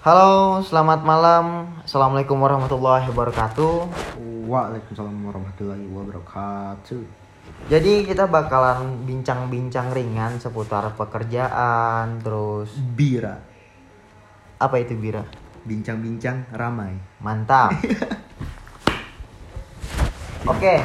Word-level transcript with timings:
Halo, 0.00 0.64
selamat 0.64 1.04
malam. 1.04 1.76
Assalamualaikum 1.84 2.40
warahmatullahi 2.40 3.04
wabarakatuh. 3.12 3.84
Waalaikumsalam 4.48 5.12
warahmatullahi 5.28 5.84
wabarakatuh. 5.92 7.04
Jadi 7.68 8.08
kita 8.08 8.24
bakalan 8.24 9.04
bincang-bincang 9.04 9.92
ringan 9.92 10.40
seputar 10.40 10.96
pekerjaan, 10.96 12.16
terus 12.24 12.72
Bira, 12.96 13.44
apa 14.56 14.80
itu 14.80 14.96
Bira? 14.96 15.20
bincang-bincang 15.68 16.48
ramai. 16.56 16.96
Mantap. 17.20 17.76
Oke. 20.48 20.80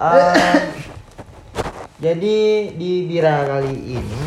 eh, 0.00 0.56
jadi 2.00 2.36
di 2.80 2.92
Bira 3.04 3.44
kali 3.44 4.00
ini 4.00 4.24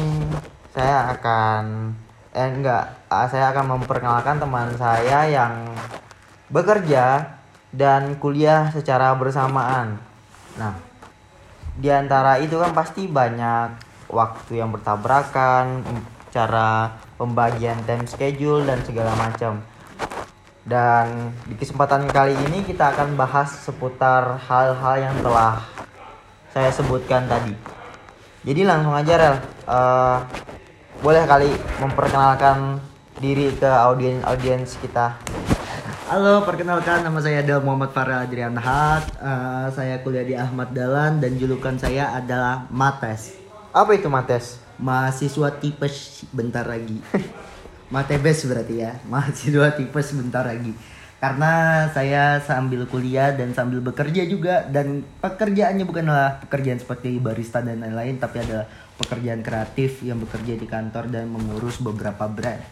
saya 0.69 1.09
akan 1.17 2.04
eh 2.35 2.49
enggak, 2.51 3.07
ah, 3.07 3.31
saya 3.31 3.55
akan 3.55 3.79
memperkenalkan 3.79 4.43
teman 4.43 4.75
saya 4.75 5.23
yang 5.31 5.71
bekerja 6.51 7.39
dan 7.71 8.19
kuliah 8.19 8.67
secara 8.75 9.15
bersamaan. 9.15 9.95
Nah, 10.59 10.75
di 11.79 11.87
antara 11.87 12.35
itu 12.43 12.59
kan 12.59 12.75
pasti 12.75 13.07
banyak 13.07 13.79
waktu 14.11 14.59
yang 14.59 14.75
bertabrakan, 14.75 15.87
cara 16.35 16.99
pembagian 17.15 17.79
time 17.87 18.03
schedule 18.03 18.67
dan 18.67 18.83
segala 18.83 19.15
macam. 19.15 19.63
Dan 20.67 21.31
di 21.47 21.55
kesempatan 21.55 22.03
kali 22.11 22.35
ini 22.51 22.67
kita 22.67 22.91
akan 22.91 23.15
bahas 23.15 23.47
seputar 23.63 24.43
hal-hal 24.43 24.95
yang 24.99 25.15
telah 25.23 25.63
saya 26.51 26.67
sebutkan 26.67 27.31
tadi. 27.31 27.55
Jadi 28.43 28.61
langsung 28.67 28.91
aja 28.91 29.13
Rel, 29.15 29.37
Eh, 29.65 30.17
boleh 31.05 31.21
kali 31.29 31.53
memperkenalkan 31.77 32.81
diri 33.21 33.53
ke 33.53 33.69
audiens-audiens 33.69 34.73
kita. 34.81 35.13
Halo, 36.09 36.41
perkenalkan 36.41 37.05
nama 37.05 37.21
saya 37.21 37.45
adalah 37.45 37.61
Muhammad 37.61 37.93
Farel 37.93 38.25
Adrian 38.25 38.57
Hat. 38.57 39.13
Eh, 39.13 39.67
saya 39.69 40.01
kuliah 40.01 40.25
di 40.25 40.33
Ahmad 40.33 40.73
Dahlan 40.73 41.21
dan 41.21 41.37
julukan 41.37 41.77
saya 41.77 42.09
adalah 42.09 42.65
Mates. 42.73 43.37
Apa 43.69 43.93
itu 43.93 44.09
Mates? 44.09 44.57
Mahasiswa 44.81 45.53
tipes 45.61 46.25
bentar 46.33 46.65
lagi. 46.65 46.97
Matebes 47.93 48.41
berarti 48.49 48.81
ya. 48.81 48.97
Mahasiswa 49.05 49.77
tipes 49.77 50.09
bentar 50.09 50.41
lagi. 50.41 50.73
Karena 51.21 51.85
saya 51.93 52.41
sambil 52.41 52.89
kuliah 52.89 53.29
dan 53.29 53.53
sambil 53.53 53.77
bekerja 53.77 54.25
juga 54.25 54.65
dan 54.65 55.05
pekerjaannya 55.21 55.85
bukanlah 55.85 56.41
pekerjaan 56.49 56.81
seperti 56.81 57.21
barista 57.21 57.61
dan 57.61 57.81
lain-lain 57.81 58.17
tapi 58.17 58.41
adalah 58.41 58.65
pekerjaan 58.95 59.43
kreatif 59.43 60.03
yang 60.03 60.19
bekerja 60.23 60.55
di 60.55 60.67
kantor 60.67 61.11
dan 61.11 61.27
mengurus 61.27 61.79
beberapa 61.83 62.25
brand. 62.27 62.63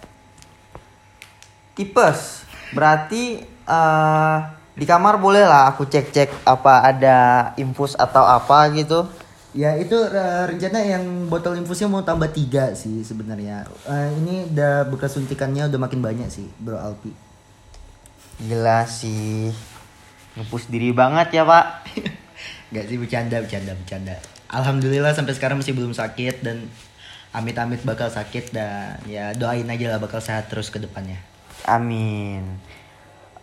Tipes. 1.75 2.47
Berarti 2.71 3.43
eh 3.45 4.37
di 4.73 4.85
kamar 4.89 5.21
boleh 5.21 5.45
lah 5.45 5.69
aku 5.69 5.85
cek-cek 5.85 6.49
apa 6.49 6.81
ada 6.81 7.17
infus 7.61 7.93
atau 7.93 8.25
apa 8.25 8.65
gitu. 8.73 9.05
Ya 9.53 9.77
itu 9.77 9.93
eh, 9.93 10.43
rencana 10.49 10.81
yang 10.81 11.29
botol 11.29 11.53
infusnya 11.61 11.85
mau 11.85 12.01
tambah 12.01 12.31
tiga 12.33 12.73
sih 12.73 13.05
sebenarnya. 13.05 13.69
Eh, 13.85 14.09
ini 14.17 14.49
udah 14.49 14.89
bekas 14.89 15.13
suntikannya 15.13 15.69
udah 15.69 15.77
makin 15.77 16.01
banyak 16.01 16.25
sih, 16.33 16.49
Bro 16.57 16.81
Alpi. 16.81 17.13
Gila 18.41 18.89
sih. 18.89 19.53
Ngepus 20.33 20.65
diri 20.73 20.89
banget 20.89 21.37
ya, 21.37 21.45
Pak. 21.45 21.65
Gak 22.73 22.89
sih 22.89 22.97
bercanda, 22.97 23.37
bercanda, 23.37 23.77
bercanda. 23.77 24.17
Alhamdulillah 24.49 25.13
sampai 25.13 25.37
sekarang 25.37 25.61
masih 25.61 25.77
belum 25.77 25.93
sakit 25.93 26.41
dan 26.41 26.65
amit-amit 27.33 27.85
bakal 27.85 28.09
sakit 28.09 28.53
dan 28.53 28.97
ya 29.05 29.33
doain 29.33 29.65
aja 29.65 29.93
lah 29.93 29.99
bakal 30.01 30.17
sehat 30.17 30.49
terus 30.49 30.73
ke 30.73 30.81
depannya. 30.81 31.21
Amin. 31.69 32.57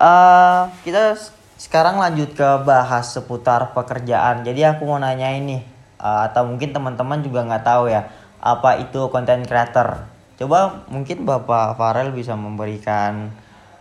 eh 0.01 0.63
kita 0.83 1.15
sekarang 1.61 2.01
lanjut 2.01 2.33
ke 2.33 2.49
bahas 2.65 3.13
seputar 3.13 3.77
pekerjaan. 3.77 4.43
Jadi 4.43 4.65
aku 4.65 4.89
mau 4.89 4.97
nanya 4.97 5.29
ini, 5.31 5.61
eh, 6.01 6.21
atau 6.27 6.49
mungkin 6.49 6.73
teman-teman 6.73 7.21
juga 7.21 7.45
nggak 7.45 7.65
tahu 7.67 7.93
ya, 7.93 8.09
apa 8.41 8.81
itu 8.81 9.13
content 9.13 9.45
creator. 9.45 10.09
Coba 10.41 10.89
mungkin 10.89 11.29
Bapak 11.29 11.77
Farel 11.77 12.17
bisa 12.17 12.33
memberikan 12.33 13.29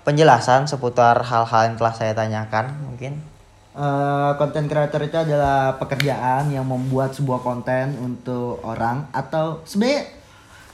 penjelasan 0.04 0.68
seputar 0.68 1.24
hal-hal 1.24 1.72
yang 1.72 1.76
telah 1.80 1.94
saya 1.96 2.12
tanyakan, 2.12 2.76
mungkin. 2.84 3.39
Eh, 3.70 4.32
Konten 4.36 4.66
creator 4.66 5.02
itu 5.06 5.14
adalah 5.14 5.78
pekerjaan 5.78 6.50
yang 6.50 6.66
membuat 6.66 7.14
sebuah 7.14 7.40
konten 7.40 7.94
untuk 8.02 8.66
orang 8.66 9.06
atau 9.14 9.62
sebenarnya 9.62 10.10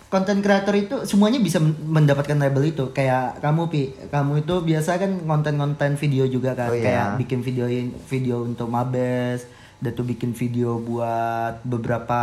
konten 0.07 0.39
creator 0.39 0.71
itu 0.71 0.95
semuanya 1.03 1.43
bisa 1.43 1.59
men- 1.59 1.75
mendapatkan 1.75 2.39
label 2.39 2.63
itu. 2.63 2.95
Kayak 2.95 3.43
kamu 3.43 3.67
pi. 3.67 3.81
Kamu 4.07 4.39
itu 4.39 4.55
biasa 4.63 4.95
kan 4.95 5.11
konten-konten 5.21 5.99
video 5.99 6.23
juga 6.25 6.55
kan. 6.55 6.71
Oh, 6.71 6.77
iya. 6.77 6.83
kayak 6.87 7.07
bikin 7.19 7.39
video 7.43 7.67
video 8.07 8.35
untuk 8.41 8.71
mabes 8.71 9.43
dan 9.75 9.91
tuh 9.91 10.07
bikin 10.07 10.31
video 10.31 10.79
buat 10.79 11.59
beberapa 11.67 12.21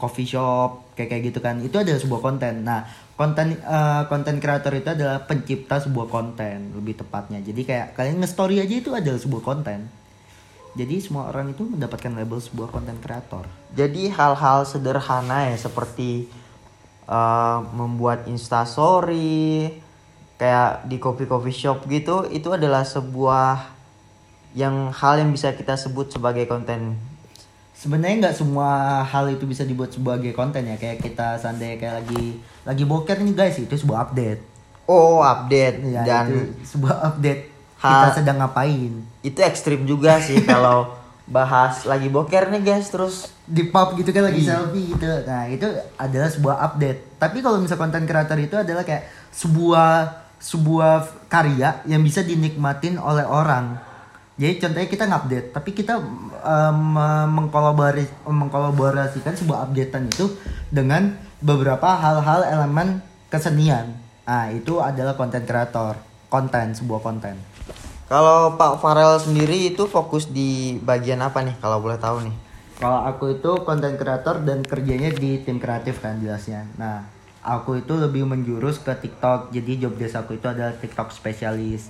coffee 0.00 0.24
shop 0.26 0.96
kayak 0.96 1.08
kayak 1.12 1.22
gitu 1.28 1.38
kan. 1.38 1.60
Itu 1.60 1.76
adalah 1.76 2.00
sebuah 2.00 2.20
konten. 2.24 2.64
Nah 2.64 2.88
konten 3.16 3.56
eh, 3.56 4.02
konten 4.08 4.36
creator 4.40 4.72
itu 4.74 4.88
adalah 4.92 5.22
pencipta 5.28 5.78
sebuah 5.78 6.08
konten 6.08 6.72
lebih 6.76 7.04
tepatnya 7.04 7.44
jadi 7.44 7.60
kayak 7.62 7.86
kalian 7.94 8.24
nge-story 8.24 8.58
aja 8.58 8.74
itu 8.74 8.90
adalah 8.92 9.20
sebuah 9.20 9.42
konten 9.44 9.88
jadi 10.72 11.04
semua 11.04 11.28
orang 11.28 11.52
itu 11.52 11.68
mendapatkan 11.68 12.16
label 12.16 12.40
sebuah 12.40 12.72
konten 12.72 12.96
kreator 12.96 13.44
Jadi 13.76 14.08
hal-hal 14.08 14.64
sederhana 14.64 15.52
ya 15.52 15.56
seperti 15.60 16.28
eh, 17.06 17.58
membuat 17.76 18.24
instastory 18.28 19.68
kayak 20.40 20.90
di 20.90 20.96
coffee 20.98 21.28
coffee 21.28 21.54
shop 21.54 21.86
gitu 21.86 22.26
itu 22.32 22.50
adalah 22.50 22.82
sebuah 22.82 23.70
yang 24.58 24.90
hal 24.90 25.22
yang 25.22 25.30
bisa 25.32 25.54
kita 25.54 25.78
sebut 25.78 26.12
sebagai 26.12 26.44
konten. 26.44 26.98
Sebenarnya 27.72 28.28
nggak 28.28 28.36
semua 28.36 28.68
hal 29.02 29.28
itu 29.28 29.44
bisa 29.44 29.62
dibuat 29.62 29.90
sebagai 29.90 30.32
konten 30.32 30.64
ya. 30.64 30.76
Kayak 30.76 31.00
kita 31.00 31.36
seandainya 31.36 31.76
kayak 31.76 31.94
lagi 32.00 32.24
lagi 32.62 32.84
boker 32.84 33.16
nih 33.18 33.34
guys 33.34 33.56
itu 33.56 33.74
sebuah 33.74 34.08
update. 34.08 34.40
Oh 34.84 35.20
update. 35.20 35.76
Ya, 35.84 36.02
dan 36.02 36.26
itu 36.28 36.40
sebuah 36.66 36.96
update. 37.06 37.42
Ha- 37.78 37.90
kita 37.90 38.08
sedang 38.16 38.38
ngapain? 38.38 38.92
itu 39.22 39.38
ekstrim 39.38 39.86
juga 39.86 40.18
sih 40.18 40.42
kalau 40.50 40.98
bahas 41.24 41.86
lagi 41.86 42.10
boker 42.10 42.50
nih 42.50 42.58
guys 42.60 42.90
terus 42.90 43.30
di 43.42 43.62
pub 43.64 43.94
gitu 43.94 44.10
kan 44.10 44.26
lagi 44.26 44.42
Iya. 44.42 44.58
selfie 44.58 44.90
gitu. 44.90 45.06
Nah 45.22 45.46
itu 45.46 45.66
adalah 45.96 46.26
sebuah 46.26 46.56
update. 46.60 47.18
Tapi 47.18 47.38
kalau 47.38 47.58
misal 47.58 47.78
konten 47.78 48.02
kreator 48.02 48.34
itu 48.36 48.54
adalah 48.54 48.82
kayak 48.82 49.06
sebuah 49.30 50.18
sebuah 50.38 50.94
karya 51.30 51.78
yang 51.86 52.02
bisa 52.02 52.20
dinikmatin 52.20 52.98
oleh 52.98 53.22
orang 53.22 53.78
jadi 54.40 54.54
contohnya 54.58 54.88
kita 54.88 55.04
ngupdate 55.08 55.48
tapi 55.52 55.70
kita 55.76 56.00
um, 56.00 56.96
mengkolaborasi 57.32 58.28
mengkolaborasikan 58.28 59.36
sebuah 59.36 59.68
updatean 59.68 60.08
itu 60.08 60.32
dengan 60.72 61.16
beberapa 61.42 61.92
hal-hal 61.96 62.48
elemen 62.48 63.04
kesenian 63.28 63.92
nah 64.22 64.48
itu 64.48 64.78
adalah 64.78 65.18
konten 65.18 65.44
kreator 65.44 65.98
konten 66.32 66.72
sebuah 66.72 67.00
konten 67.02 67.36
kalau 68.12 68.60
Pak 68.60 68.84
Farel 68.84 69.16
sendiri 69.16 69.72
itu 69.72 69.88
fokus 69.88 70.28
di 70.28 70.76
bagian 70.84 71.24
apa 71.24 71.40
nih 71.40 71.56
kalau 71.64 71.80
boleh 71.80 71.96
tahu 71.96 72.28
nih? 72.28 72.36
Kalau 72.76 73.08
aku 73.08 73.40
itu 73.40 73.64
konten 73.64 73.96
kreator 73.96 74.44
dan 74.44 74.60
kerjanya 74.60 75.08
di 75.08 75.40
tim 75.40 75.56
kreatif 75.56 76.04
kan 76.04 76.20
jelasnya. 76.20 76.68
Nah, 76.76 77.08
aku 77.40 77.80
itu 77.80 77.96
lebih 77.96 78.28
menjurus 78.28 78.84
ke 78.84 78.92
TikTok. 78.92 79.48
Jadi 79.56 79.80
job 79.80 79.96
desk 79.96 80.20
aku 80.20 80.36
itu 80.36 80.44
adalah 80.44 80.76
TikTok 80.76 81.08
spesialis. 81.08 81.88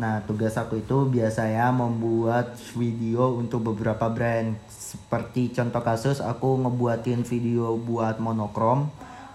Nah, 0.00 0.24
tugas 0.24 0.56
aku 0.56 0.80
itu 0.80 1.08
biasanya 1.08 1.68
membuat 1.72 2.56
video 2.76 3.36
untuk 3.36 3.72
beberapa 3.72 4.08
brand. 4.08 4.56
Seperti 4.68 5.52
contoh 5.52 5.82
kasus 5.84 6.20
aku 6.22 6.60
ngebuatin 6.64 7.24
video 7.24 7.76
buat 7.76 8.16
monokrom. 8.16 8.88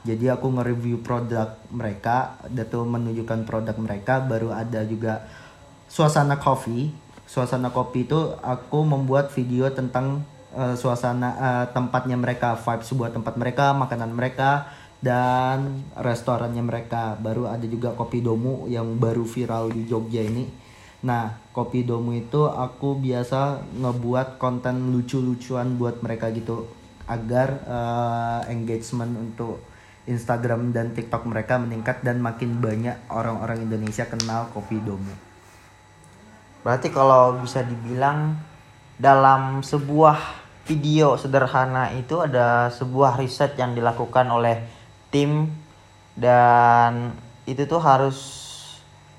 Jadi 0.08 0.32
aku 0.32 0.54
nge-review 0.56 1.04
produk 1.04 1.60
mereka, 1.70 2.40
tuh 2.72 2.88
menunjukkan 2.88 3.44
produk 3.44 3.76
mereka. 3.78 4.24
Baru 4.24 4.56
ada 4.56 4.82
juga 4.88 5.28
suasana 5.88 6.40
kopi 6.40 7.08
suasana 7.28 7.70
kopi 7.70 8.08
itu 8.08 8.18
aku 8.40 8.88
membuat 8.88 9.30
video 9.36 9.68
tentang 9.70 10.24
eh, 10.56 10.74
suasana 10.80 11.30
eh, 11.36 11.66
tempatnya 11.76 12.16
mereka 12.16 12.56
vibe 12.56 12.84
sebuah 12.88 13.12
tempat 13.12 13.36
mereka 13.36 13.76
makanan 13.76 14.16
mereka 14.16 14.72
dan 15.02 15.86
restorannya 15.94 16.64
mereka. 16.66 17.18
Baru 17.18 17.46
ada 17.46 17.64
juga 17.66 17.94
kopi 17.94 18.22
domu 18.22 18.66
yang 18.66 18.98
baru 18.98 19.24
viral 19.24 19.74
di 19.74 19.86
Jogja 19.86 20.26
ini. 20.26 20.46
Nah 21.06 21.38
kopi 21.54 21.86
domu 21.86 22.18
itu 22.18 22.50
aku 22.50 22.98
biasa 22.98 23.62
ngebuat 23.78 24.42
konten 24.42 24.90
lucu-lucuan 24.94 25.78
buat 25.78 26.02
mereka 26.02 26.34
gitu. 26.34 26.66
Agar 27.08 27.50
eh, 27.64 28.42
engagement 28.52 29.14
untuk 29.16 29.62
Instagram 30.08 30.72
dan 30.72 30.96
TikTok 30.96 31.28
mereka 31.28 31.60
meningkat 31.60 32.00
dan 32.02 32.24
makin 32.24 32.64
banyak 32.64 32.96
orang-orang 33.12 33.68
Indonesia 33.68 34.08
kenal 34.08 34.48
kopi 34.56 34.80
domu. 34.80 35.12
Berarti 36.64 36.92
kalau 36.92 37.44
bisa 37.44 37.64
dibilang 37.64 38.40
dalam 38.98 39.62
sebuah 39.62 40.48
video 40.68 41.16
sederhana 41.16 41.96
itu 41.96 42.20
ada 42.20 42.68
sebuah 42.68 43.16
riset 43.20 43.56
yang 43.56 43.72
dilakukan 43.72 44.28
oleh 44.28 44.77
tim 45.14 45.52
dan 46.18 47.14
itu 47.48 47.64
tuh 47.70 47.80
harus 47.80 48.18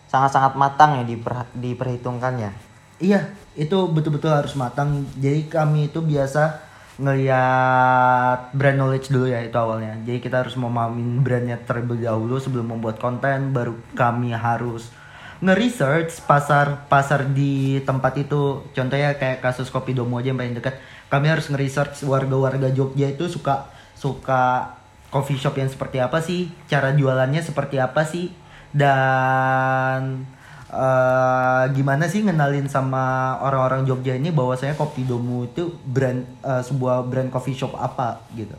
sangat-sangat 0.08 0.56
matang 0.56 1.00
ya 1.00 1.04
diper, 1.04 1.46
diperhitungkan 1.54 2.34
ya. 2.40 2.50
Iya, 2.98 3.20
itu 3.54 3.78
betul-betul 3.88 4.32
harus 4.34 4.58
matang. 4.58 5.06
Jadi 5.14 5.46
kami 5.46 5.92
itu 5.92 6.02
biasa 6.02 6.66
ngeliat 6.98 8.50
brand 8.50 8.74
knowledge 8.74 9.08
dulu 9.14 9.30
ya 9.30 9.38
itu 9.44 9.54
awalnya. 9.54 9.94
Jadi 10.02 10.18
kita 10.18 10.42
harus 10.42 10.58
memahamin 10.58 11.22
brandnya 11.22 11.56
terlebih 11.62 12.02
dahulu 12.02 12.42
sebelum 12.42 12.74
membuat 12.74 12.98
konten. 12.98 13.54
Baru 13.54 13.78
kami 13.94 14.34
harus 14.34 14.90
nge-research 15.38 16.26
pasar 16.26 16.90
pasar 16.90 17.30
di 17.30 17.78
tempat 17.86 18.18
itu. 18.18 18.66
Contohnya 18.74 19.14
kayak 19.14 19.38
kasus 19.38 19.70
kopi 19.70 19.94
domo 19.94 20.18
aja 20.18 20.34
yang 20.34 20.40
paling 20.40 20.58
dekat. 20.58 20.74
Kami 21.06 21.30
harus 21.30 21.46
nge-research 21.48 22.02
warga-warga 22.02 22.74
Jogja 22.74 23.14
itu 23.14 23.30
suka 23.30 23.70
suka 23.94 24.74
coffee 25.08 25.40
shop 25.40 25.56
yang 25.56 25.68
seperti 25.72 25.98
apa 26.00 26.20
sih, 26.20 26.52
cara 26.68 26.92
jualannya 26.92 27.40
seperti 27.40 27.80
apa 27.80 28.04
sih, 28.04 28.28
dan 28.72 30.24
eh, 30.68 31.64
gimana 31.72 32.04
sih 32.06 32.20
ngenalin 32.24 32.68
sama 32.68 33.36
orang-orang 33.40 33.88
Jogja 33.88 34.16
ini 34.16 34.28
bahwasanya 34.28 34.76
kopi 34.76 35.08
domu 35.08 35.48
itu 35.48 35.72
brand 35.84 36.24
eh, 36.44 36.62
sebuah 36.64 37.08
brand 37.08 37.32
coffee 37.32 37.56
shop 37.56 37.72
apa 37.76 38.20
gitu. 38.36 38.56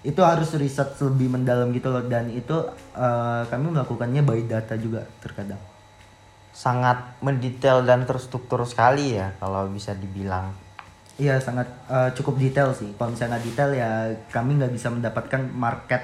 Itu 0.00 0.24
harus 0.24 0.54
riset 0.56 0.96
lebih 1.04 1.36
mendalam 1.36 1.68
gitu 1.76 1.92
loh. 1.92 2.04
Dan 2.08 2.32
itu 2.32 2.56
eh, 2.96 3.42
kami 3.44 3.76
melakukannya 3.76 4.24
by 4.24 4.40
data 4.48 4.74
juga 4.80 5.04
terkadang. 5.20 5.60
Sangat 6.54 7.20
mendetail 7.22 7.84
dan 7.84 8.08
terstruktur 8.08 8.64
sekali 8.64 9.14
ya 9.14 9.36
kalau 9.38 9.68
bisa 9.68 9.92
dibilang. 9.92 10.67
Iya 11.18 11.36
sangat 11.42 11.66
eh, 11.90 12.10
cukup 12.14 12.38
detail 12.38 12.70
sih. 12.72 12.94
Kalau 12.94 13.10
misalnya 13.12 13.42
detail 13.42 13.70
ya 13.74 13.90
kami 14.30 14.56
nggak 14.56 14.72
bisa 14.72 14.88
mendapatkan 14.88 15.42
market 15.50 16.02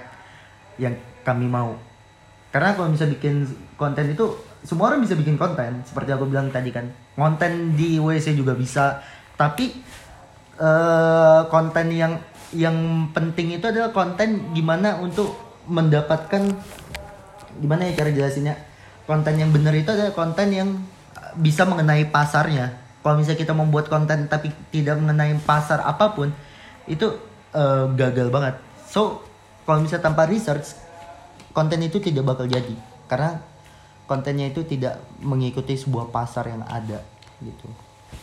yang 0.76 0.98
kami 1.22 1.46
mau. 1.46 1.78
Karena 2.50 2.74
kalau 2.74 2.90
bisa 2.90 3.06
bikin 3.06 3.46
konten 3.78 4.10
itu 4.10 4.34
semua 4.66 4.90
orang 4.90 5.02
bisa 5.02 5.14
bikin 5.14 5.38
konten 5.38 5.82
seperti 5.86 6.10
aku 6.14 6.26
bilang 6.26 6.50
tadi 6.50 6.74
kan. 6.74 6.90
Konten 7.14 7.78
di 7.78 8.02
WC 8.02 8.34
juga 8.34 8.58
bisa. 8.58 9.00
Tapi 9.38 9.70
eh 10.54 11.40
konten 11.50 11.86
yang 11.94 12.18
yang 12.54 13.10
penting 13.10 13.58
itu 13.58 13.66
adalah 13.66 13.90
konten 13.90 14.54
gimana 14.54 14.98
untuk 15.02 15.34
mendapatkan 15.66 16.42
gimana 17.62 17.86
ya 17.86 18.02
cara 18.02 18.10
jelasinnya? 18.10 18.54
Konten 19.06 19.38
yang 19.38 19.54
benar 19.54 19.74
itu 19.74 19.90
adalah 19.94 20.14
konten 20.14 20.50
yang 20.50 20.70
bisa 21.38 21.66
mengenai 21.66 22.06
pasarnya 22.14 22.83
kalau 23.04 23.20
misalnya 23.20 23.44
kita 23.44 23.52
membuat 23.52 23.92
konten 23.92 24.32
tapi 24.32 24.48
tidak 24.72 24.96
mengenai 24.96 25.36
pasar 25.44 25.84
apa 25.84 26.16
pun 26.16 26.32
itu 26.88 27.12
eh, 27.52 27.84
gagal 27.92 28.32
banget. 28.32 28.56
So 28.88 29.20
kalau 29.68 29.84
misalnya 29.84 30.08
tanpa 30.08 30.24
research 30.24 30.72
konten 31.52 31.84
itu 31.84 32.00
tidak 32.00 32.24
bakal 32.24 32.48
jadi. 32.48 32.72
Karena 33.04 33.36
kontennya 34.08 34.48
itu 34.48 34.64
tidak 34.64 35.04
mengikuti 35.20 35.76
sebuah 35.76 36.08
pasar 36.08 36.48
yang 36.48 36.64
ada 36.64 37.04
gitu. 37.44 37.68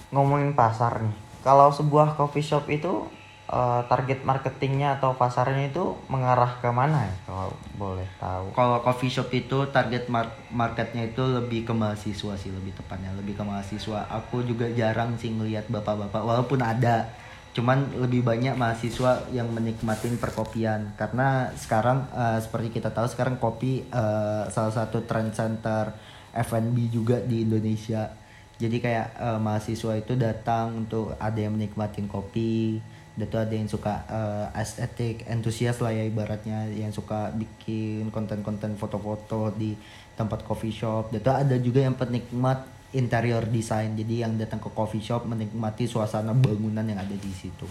Ngomongin 0.09 0.57
pasar 0.57 1.05
nih. 1.05 1.15
Kalau 1.45 1.69
sebuah 1.69 2.17
coffee 2.17 2.45
shop 2.45 2.65
itu 2.73 3.05
eh, 3.51 3.81
target 3.91 4.23
marketingnya 4.23 4.97
atau 4.97 5.13
pasarnya 5.13 5.69
itu 5.69 5.93
mengarah 6.07 6.57
ke 6.63 6.71
mana 6.71 7.05
ya 7.05 7.15
kalau 7.27 7.51
boleh 7.75 8.07
tahu. 8.17 8.45
kalau 8.55 8.79
coffee 8.79 9.11
shop 9.11 9.29
itu 9.35 9.67
target 9.69 10.07
mar- 10.07 10.33
marketnya 10.49 11.11
itu 11.11 11.21
lebih 11.21 11.67
ke 11.67 11.73
mahasiswa 11.75 12.33
sih 12.39 12.49
lebih 12.49 12.71
tepatnya 12.73 13.11
lebih 13.15 13.35
ke 13.37 13.43
mahasiswa. 13.43 14.07
Aku 14.09 14.41
juga 14.41 14.67
jarang 14.71 15.15
sih 15.19 15.29
ngelihat 15.29 15.67
bapak-bapak 15.69 16.21
walaupun 16.23 16.59
ada. 16.63 17.11
Cuman 17.51 17.83
lebih 17.99 18.23
banyak 18.23 18.55
mahasiswa 18.55 19.27
yang 19.35 19.51
menikmatin 19.51 20.15
perkopian. 20.15 20.95
Karena 20.95 21.51
sekarang 21.59 22.07
eh, 22.15 22.39
seperti 22.39 22.79
kita 22.79 22.89
tahu 22.95 23.07
sekarang 23.11 23.35
kopi 23.37 23.83
eh, 23.91 24.43
salah 24.47 24.73
satu 24.73 25.03
trend 25.03 25.35
center 25.35 25.91
F&B 26.31 26.87
juga 26.87 27.19
di 27.19 27.43
Indonesia. 27.43 28.07
Jadi 28.55 28.77
kayak 28.79 29.07
eh, 29.19 29.39
mahasiswa 29.39 29.93
itu 29.99 30.15
datang 30.15 30.87
untuk 30.87 31.13
ada 31.19 31.39
yang 31.39 31.59
menikmatin 31.59 32.07
kopi 32.07 32.79
dan 33.11 33.27
tuh 33.27 33.43
ada 33.43 33.51
yang 33.51 33.67
suka 33.67 34.07
eh, 34.07 34.47
estetik 34.63 35.27
entusias 35.27 35.83
lah 35.83 35.91
ya 35.91 36.07
ibaratnya. 36.07 36.71
Yang 36.71 37.03
suka 37.03 37.35
bikin 37.35 38.07
konten-konten 38.07 38.79
foto-foto 38.79 39.51
di 39.51 39.75
tempat 40.15 40.47
coffee 40.47 40.71
shop. 40.71 41.11
Dan 41.11 41.19
tuh 41.19 41.35
ada 41.35 41.55
juga 41.59 41.83
yang 41.83 41.99
penikmat 41.99 42.63
interior 42.95 43.43
design. 43.51 43.99
Jadi 43.99 44.23
yang 44.23 44.39
datang 44.39 44.63
ke 44.63 44.71
coffee 44.71 45.03
shop 45.03 45.27
menikmati 45.27 45.91
suasana 45.91 46.31
bangunan 46.31 46.87
yang 46.87 46.99
ada 46.99 47.15
di 47.15 47.31
situ. 47.35 47.67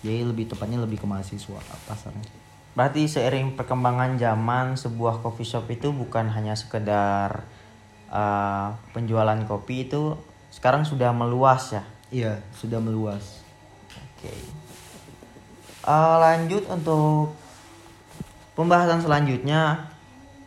Jadi 0.00 0.22
lebih 0.22 0.48
tepatnya 0.48 0.78
lebih 0.80 1.02
ke 1.02 1.06
mahasiswa 1.06 1.60
pasarnya. 1.84 2.24
Berarti 2.72 3.10
seiring 3.10 3.58
perkembangan 3.58 4.14
zaman 4.16 4.78
sebuah 4.78 5.18
coffee 5.18 5.44
shop 5.44 5.66
itu 5.66 5.90
bukan 5.90 6.30
hanya 6.30 6.54
sekedar 6.54 7.42
eh, 8.06 8.68
penjualan 8.94 9.38
kopi 9.50 9.90
itu 9.90 10.14
sekarang 10.54 10.86
sudah 10.86 11.10
meluas 11.10 11.74
ya. 11.74 11.82
iya 12.10 12.32
sudah 12.54 12.82
meluas. 12.82 13.42
Oke. 14.18 14.59
Eh, 15.80 16.16
lanjut 16.20 16.64
untuk 16.68 17.32
pembahasan 18.52 19.00
selanjutnya, 19.00 19.88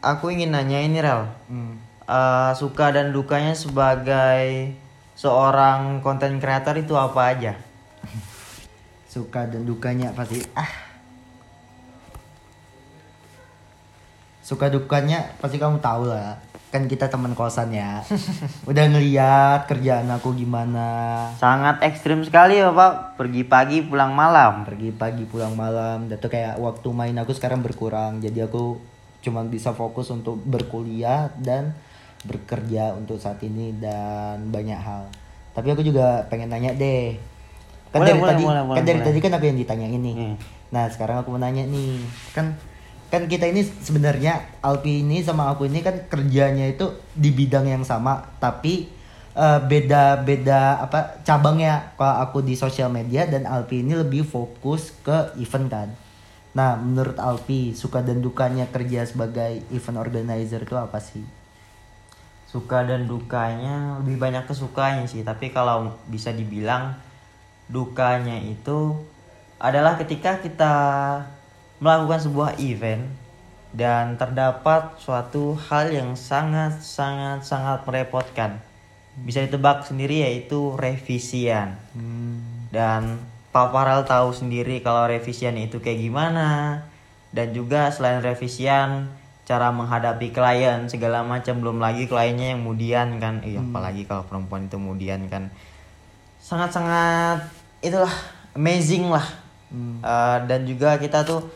aku 0.05 0.29
ingin 0.29 0.53
nanya 0.53 0.77
ini 0.77 1.01
Rel. 1.01 1.25
Hmm. 1.49 1.81
Eh, 2.05 2.51
suka 2.53 2.93
dan 2.93 3.09
dukanya 3.09 3.57
sebagai 3.57 4.77
seorang 5.17 6.05
konten 6.05 6.37
creator 6.37 6.77
itu 6.77 6.93
apa 6.93 7.33
aja? 7.33 7.53
suka 9.13 9.45
dan 9.45 9.61
dukanya 9.61 10.09
pasti 10.17 10.41
ah 10.57 10.93
suka 14.41 14.67
dukanya 14.73 15.37
pasti 15.37 15.61
kamu 15.61 15.77
tahu 15.79 16.09
lah 16.09 16.35
kan 16.73 16.83
kita 16.83 17.05
teman 17.05 17.31
kosan 17.31 17.69
ya 17.69 18.01
udah 18.69 18.83
ngeliat 18.87 19.63
kerjaan 19.63 20.09
aku 20.09 20.33
gimana 20.33 20.89
Sangat 21.35 21.79
ekstrim 21.81 22.19
sekali 22.19 22.57
ya 22.57 22.67
Pak. 22.67 23.13
Pergi 23.13 23.45
pagi 23.45 23.79
pulang 23.79 24.09
malam. 24.11 24.65
pergi 24.65 24.89
pagi 24.89 25.21
pulang 25.23 25.53
malam 25.53 26.09
tuh 26.09 26.27
kayak 26.27 26.57
waktu 26.57 26.89
main 26.89 27.13
aku 27.13 27.29
sekarang 27.31 27.61
berkurang 27.61 28.17
jadi 28.17 28.47
aku 28.47 28.81
cuma 29.21 29.45
bisa 29.45 29.71
fokus 29.71 30.09
untuk 30.09 30.41
berkuliah 30.41 31.29
dan 31.37 31.77
bekerja 32.21 32.91
untuk 32.91 33.15
saat 33.15 33.37
ini 33.39 33.75
dan 33.75 34.47
banyak 34.47 34.75
hal 34.75 35.07
tapi 35.51 35.69
aku 35.69 35.79
juga 35.79 36.25
pengen 36.25 36.49
nanya 36.49 36.73
deh 36.73 37.13
kan 37.87 38.01
Boleh, 38.01 38.09
dari 38.09 38.17
boleh, 38.17 38.31
tadi 38.31 38.43
boleh, 38.43 38.55
kan 38.55 38.65
boleh, 38.65 38.81
dari 38.81 38.97
boleh. 38.97 39.05
tadi 39.05 39.19
kan 39.21 39.31
aku 39.33 39.45
yang 39.45 39.59
ditanya 39.59 39.87
ini 39.87 40.11
Hmm. 40.13 40.35
nah 40.69 40.87
sekarang 40.87 41.21
aku 41.21 41.29
mau 41.29 41.37
nanya 41.37 41.63
nih 41.63 42.01
kan 42.31 42.57
kan 43.13 43.29
kita 43.29 43.45
ini 43.45 43.61
sebenarnya 43.61 44.57
Alpi 44.65 45.05
ini 45.05 45.21
sama 45.21 45.53
aku 45.53 45.69
ini 45.69 45.85
kan 45.85 46.09
kerjanya 46.09 46.65
itu 46.65 46.89
di 47.13 47.29
bidang 47.29 47.69
yang 47.69 47.85
sama 47.85 48.33
tapi 48.41 48.89
eh, 49.37 49.59
beda 49.61 50.25
beda 50.25 50.81
apa 50.81 51.21
cabangnya 51.21 51.93
kalau 51.93 52.25
aku 52.25 52.41
di 52.41 52.57
sosial 52.57 52.89
media 52.89 53.29
dan 53.29 53.45
Alpi 53.45 53.85
ini 53.85 53.93
lebih 53.93 54.25
fokus 54.25 54.97
ke 55.05 55.37
event 55.37 55.69
kan 55.69 55.89
nah 56.57 56.73
menurut 56.73 57.21
Alpi 57.21 57.77
suka 57.77 58.01
dan 58.01 58.25
dukanya 58.25 58.65
kerja 58.73 59.05
sebagai 59.05 59.61
event 59.69 60.01
organizer 60.01 60.65
itu 60.65 60.73
apa 60.73 60.97
sih 60.97 61.21
Suka 62.53 62.85
dan 62.85 63.09
dukanya 63.09 63.97
lebih 64.05 64.21
banyak 64.21 64.45
kesukanya 64.45 65.09
sih. 65.09 65.25
Tapi 65.25 65.49
kalau 65.49 65.97
bisa 66.05 66.29
dibilang 66.29 66.93
dukanya 67.65 68.37
itu 68.45 68.93
adalah 69.57 69.97
ketika 69.97 70.37
kita 70.37 70.75
melakukan 71.83 72.23
sebuah 72.23 72.55
event 72.63 73.03
dan 73.75 74.15
terdapat 74.15 74.95
suatu 75.03 75.59
hal 75.67 75.91
yang 75.91 76.15
sangat 76.15 76.79
sangat 76.79 77.43
sangat 77.43 77.83
merepotkan. 77.83 78.63
Bisa 79.19 79.43
ditebak 79.43 79.83
sendiri 79.83 80.23
yaitu 80.23 80.79
revisian. 80.79 81.75
Dan 82.71 83.19
Pak 83.51 83.69
Farel 83.75 84.07
tahu 84.07 84.31
sendiri 84.31 84.79
kalau 84.79 85.05
revisian 85.11 85.59
itu 85.59 85.83
kayak 85.83 85.99
gimana. 85.99 86.81
Dan 87.33 87.49
juga 87.49 87.89
selain 87.89 88.21
revisian, 88.21 89.09
cara 89.43 89.73
menghadapi 89.73 90.29
klien 90.29 90.85
segala 90.85 91.25
macam 91.25 91.59
belum 91.59 91.81
lagi 91.81 92.05
kliennya 92.05 92.53
yang 92.53 92.61
kemudian 92.61 93.07
kan, 93.17 93.41
iya 93.41 93.59
apalagi 93.59 94.05
kalau 94.05 94.23
perempuan 94.29 94.69
itu 94.69 94.77
kemudian 94.77 95.25
kan 95.27 95.49
sangat-sangat 96.37 97.41
itulah 97.81 98.13
amazing 98.53 99.09
lah. 99.09 99.25
Eh, 99.73 100.37
dan 100.45 100.69
juga 100.69 101.01
kita 101.01 101.25
tuh 101.25 101.49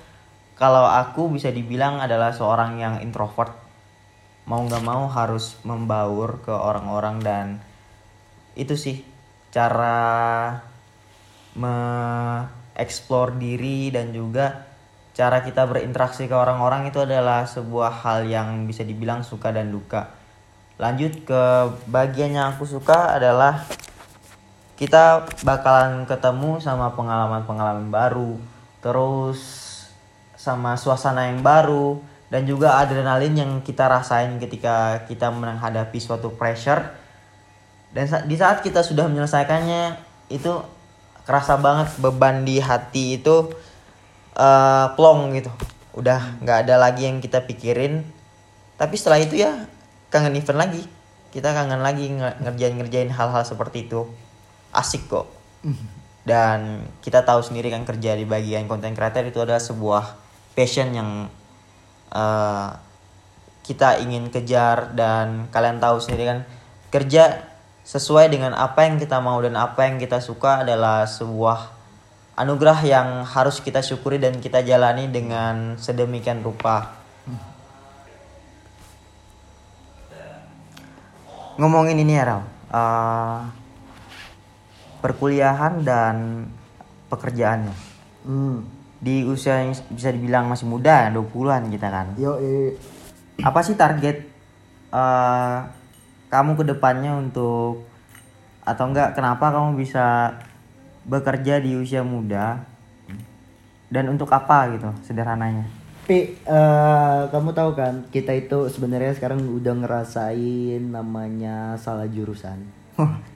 kalau 0.58 0.90
aku 0.90 1.30
bisa 1.30 1.54
dibilang 1.54 2.02
adalah 2.02 2.34
seorang 2.34 2.82
yang 2.82 2.96
introvert 3.06 3.54
mau 4.48 4.64
nggak 4.64 4.84
mau 4.84 5.06
harus 5.12 5.60
membaur 5.68 6.42
ke 6.42 6.54
orang-orang 6.56 7.20
dan 7.20 7.46
itu 8.58 8.74
sih 8.74 9.04
cara 9.52 10.56
mengeksplor 11.58 13.36
diri 13.36 13.92
dan 13.92 14.16
juga 14.16 14.66
cara 15.12 15.44
kita 15.44 15.68
berinteraksi 15.68 16.30
ke 16.30 16.36
orang-orang 16.38 16.88
itu 16.88 17.04
adalah 17.04 17.44
sebuah 17.44 18.06
hal 18.06 18.30
yang 18.30 18.70
bisa 18.70 18.86
dibilang 18.86 19.26
suka 19.26 19.50
dan 19.50 19.74
duka. 19.74 20.14
Lanjut 20.78 21.26
ke 21.26 21.44
bagian 21.90 22.38
yang 22.38 22.54
aku 22.54 22.70
suka 22.70 23.18
adalah 23.18 23.66
kita 24.78 25.26
bakalan 25.42 26.06
ketemu 26.06 26.62
sama 26.62 26.94
pengalaman-pengalaman 26.94 27.90
baru, 27.90 28.38
terus 28.78 29.67
sama 30.48 30.80
suasana 30.80 31.28
yang 31.28 31.44
baru 31.44 32.00
dan 32.32 32.48
juga 32.48 32.80
adrenalin 32.80 33.36
yang 33.36 33.52
kita 33.60 33.88
rasain 33.88 34.40
ketika 34.40 35.04
kita 35.08 35.28
menghadapi 35.28 36.00
suatu 36.00 36.32
pressure. 36.32 36.88
Dan 37.92 38.08
di 38.28 38.36
saat 38.36 38.64
kita 38.64 38.84
sudah 38.84 39.08
menyelesaikannya 39.12 40.00
itu 40.32 40.52
kerasa 41.24 41.60
banget 41.60 41.92
beban 42.00 42.48
di 42.48 42.60
hati 42.64 43.20
itu 43.20 43.52
eh, 44.36 44.86
plong 44.96 45.36
gitu. 45.36 45.52
Udah 45.96 46.40
nggak 46.44 46.68
ada 46.68 46.76
lagi 46.80 47.08
yang 47.08 47.20
kita 47.24 47.44
pikirin. 47.44 48.04
Tapi 48.80 48.96
setelah 48.96 49.20
itu 49.20 49.40
ya 49.40 49.68
kangen 50.12 50.36
event 50.36 50.60
lagi. 50.60 50.84
Kita 51.32 51.52
kangen 51.52 51.84
lagi 51.84 52.12
nge- 52.12 52.40
ngerjain-ngerjain 52.44 53.12
hal-hal 53.12 53.44
seperti 53.44 53.88
itu. 53.88 54.08
Asik 54.76 55.08
kok. 55.08 55.28
Dan 56.28 56.84
kita 57.00 57.24
tahu 57.24 57.40
sendiri 57.40 57.72
kan 57.72 57.88
kerja 57.88 58.12
di 58.20 58.28
bagian 58.28 58.68
konten 58.68 58.92
creator 58.92 59.24
itu 59.24 59.40
adalah 59.40 59.64
sebuah 59.64 60.27
passion 60.58 60.90
yang 60.90 61.30
eh, 62.10 62.70
kita 63.62 64.02
ingin 64.02 64.34
kejar 64.34 64.98
dan 64.98 65.46
kalian 65.54 65.78
tahu 65.78 66.02
sendiri 66.02 66.26
kan 66.26 66.40
kerja 66.90 67.46
sesuai 67.86 68.34
dengan 68.34 68.58
apa 68.58 68.90
yang 68.90 68.98
kita 68.98 69.22
mau 69.22 69.38
dan 69.38 69.54
apa 69.54 69.86
yang 69.86 70.02
kita 70.02 70.18
suka 70.18 70.66
adalah 70.66 71.06
sebuah 71.06 71.78
anugerah 72.34 72.80
yang 72.82 73.08
harus 73.22 73.62
kita 73.62 73.86
syukuri 73.86 74.18
dan 74.18 74.42
kita 74.42 74.66
jalani 74.66 75.06
dengan 75.06 75.78
sedemikian 75.78 76.42
rupa. 76.42 76.98
Ngomongin 81.58 81.98
ini 81.98 82.14
ya 82.14 82.24
Ral, 82.26 82.44
Eh, 82.68 83.40
perkuliahan 85.00 85.88
dan 85.88 86.16
pekerjaannya 87.08 87.76
Hmm. 88.28 88.68
Di 88.98 89.22
usia 89.24 89.62
yang 89.62 89.74
bisa 89.94 90.10
dibilang 90.10 90.50
masih 90.50 90.66
muda 90.66 91.14
20-an 91.14 91.70
kita 91.70 91.88
kan 91.88 92.08
Yo, 92.18 92.38
eh. 92.42 92.74
apa 93.46 93.60
sih 93.62 93.78
target 93.78 94.26
eh, 94.92 95.58
kamu 96.28 96.58
ke 96.58 96.64
depannya 96.66 97.16
untuk 97.18 97.86
atau 98.68 98.86
enggak 98.92 99.16
kenapa 99.16 99.54
kamu 99.54 99.80
bisa 99.80 100.36
bekerja 101.08 101.64
di 101.64 101.80
usia 101.80 102.04
muda 102.04 102.68
dan 103.88 104.12
untuk 104.12 104.28
apa 104.34 104.76
gitu 104.76 104.90
sederhananya 105.08 105.64
Pi, 106.08 106.40
eh, 106.40 107.22
kamu 107.28 107.52
tahu 107.52 107.76
kan 107.76 108.08
kita 108.12 108.32
itu 108.32 108.72
sebenarnya 108.72 109.12
sekarang 109.16 109.44
udah 109.44 109.76
ngerasain 109.76 110.80
namanya 110.80 111.76
salah 111.76 112.08
jurusan. 112.08 112.64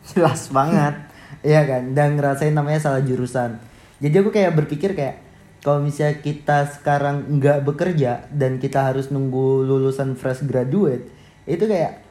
jelas 0.07 0.47
banget 0.55 0.95
Iya 1.47 1.63
kan, 1.65 1.83
dan 1.95 2.19
ngerasain 2.19 2.53
namanya 2.53 2.79
salah 2.83 3.01
jurusan. 3.01 3.57
Jadi 4.03 4.15
aku 4.19 4.29
kayak 4.29 4.53
berpikir 4.57 4.93
kayak 4.93 5.30
kalau 5.61 5.79
misalnya 5.85 6.17
kita 6.25 6.73
sekarang 6.73 7.37
nggak 7.37 7.61
bekerja 7.61 8.25
dan 8.33 8.57
kita 8.57 8.81
harus 8.81 9.13
nunggu 9.13 9.61
lulusan 9.61 10.17
fresh 10.17 10.41
graduate, 10.45 11.05
itu 11.45 11.69
kayak 11.69 12.01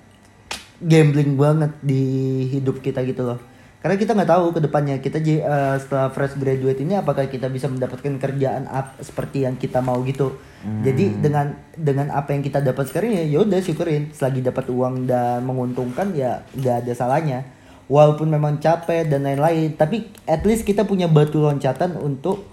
gambling 0.78 1.34
banget 1.34 1.74
di 1.82 2.02
hidup 2.46 2.78
kita 2.78 3.02
gitu 3.02 3.26
loh. 3.26 3.42
Karena 3.80 3.96
kita 3.96 4.12
nggak 4.12 4.28
tahu 4.28 4.46
ke 4.52 4.60
depannya 4.60 5.00
kita 5.00 5.18
eh, 5.24 5.76
setelah 5.80 6.12
fresh 6.12 6.36
graduate 6.36 6.84
ini 6.84 7.00
apakah 7.00 7.26
kita 7.32 7.48
bisa 7.48 7.64
mendapatkan 7.64 8.20
kerjaan 8.20 8.68
ap- 8.68 9.00
seperti 9.00 9.48
yang 9.48 9.56
kita 9.56 9.80
mau 9.80 9.98
gitu. 10.04 10.36
Jadi 10.84 11.16
dengan 11.24 11.56
dengan 11.72 12.12
apa 12.12 12.36
yang 12.36 12.44
kita 12.44 12.60
dapat 12.60 12.92
sekarang 12.92 13.16
ya 13.16 13.24
yaudah 13.40 13.58
syukurin. 13.64 14.12
Selagi 14.12 14.44
dapat 14.44 14.68
uang 14.68 15.08
dan 15.08 15.40
menguntungkan 15.48 16.12
ya 16.12 16.44
nggak 16.52 16.84
ada 16.86 16.92
salahnya. 16.92 17.40
Walaupun 17.90 18.30
memang 18.30 18.62
capek 18.62 19.08
dan 19.10 19.26
lain-lain, 19.26 19.74
tapi 19.74 20.12
at 20.28 20.46
least 20.46 20.62
kita 20.62 20.86
punya 20.86 21.10
batu 21.10 21.42
loncatan 21.42 21.98
untuk 21.98 22.46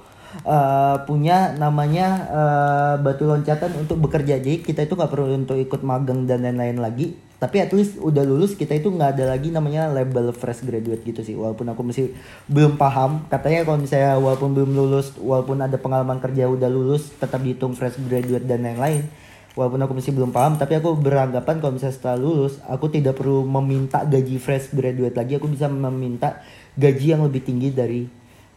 eh, 0.45 0.97
punya 1.07 1.55
namanya 1.55 2.07
eh, 2.29 2.93
batu 3.01 3.25
loncatan 3.27 3.73
untuk 3.79 4.01
bekerja. 4.03 4.39
Jadi 4.39 4.63
kita 4.63 4.83
itu 4.85 4.93
nggak 4.97 5.11
perlu 5.11 5.33
untuk 5.35 5.57
ikut 5.57 5.81
magang 5.81 6.27
dan 6.27 6.43
lain-lain 6.43 6.79
lagi. 6.79 7.07
Tapi 7.37 7.61
at 7.61 7.69
least 7.69 8.01
udah 8.01 8.25
lulus 8.25 8.57
kita 8.57 8.73
itu 8.73 8.89
nggak 8.89 9.13
ada 9.13 9.37
lagi 9.37 9.53
namanya 9.53 9.85
label 9.93 10.33
fresh 10.33 10.65
graduate 10.65 11.05
gitu 11.05 11.21
sih. 11.21 11.37
Walaupun 11.37 11.69
aku 11.69 11.85
masih 11.85 12.17
belum 12.49 12.81
paham. 12.81 13.29
Katanya 13.29 13.61
kalau 13.61 13.77
misalnya 13.77 14.17
walaupun 14.17 14.57
belum 14.57 14.73
lulus, 14.73 15.13
walaupun 15.21 15.61
ada 15.61 15.77
pengalaman 15.77 16.17
kerja 16.17 16.49
udah 16.49 16.65
lulus, 16.65 17.13
tetap 17.21 17.45
dihitung 17.45 17.77
fresh 17.77 18.01
graduate 18.09 18.49
dan 18.49 18.65
lain-lain. 18.65 19.05
Walaupun 19.53 19.81
aku 19.85 19.93
masih 19.97 20.13
belum 20.13 20.33
paham, 20.33 20.57
tapi 20.57 20.77
aku 20.77 20.93
beranggapan 20.97 21.57
kalau 21.57 21.73
misalnya 21.77 21.97
setelah 21.97 22.17
lulus, 22.17 22.61
aku 22.65 22.93
tidak 22.93 23.17
perlu 23.17 23.41
meminta 23.41 24.05
gaji 24.05 24.37
fresh 24.41 24.73
graduate 24.73 25.17
lagi. 25.17 25.37
Aku 25.37 25.49
bisa 25.49 25.69
meminta 25.69 26.41
gaji 26.73 27.17
yang 27.17 27.21
lebih 27.25 27.41
tinggi 27.45 27.69
dari 27.69 28.05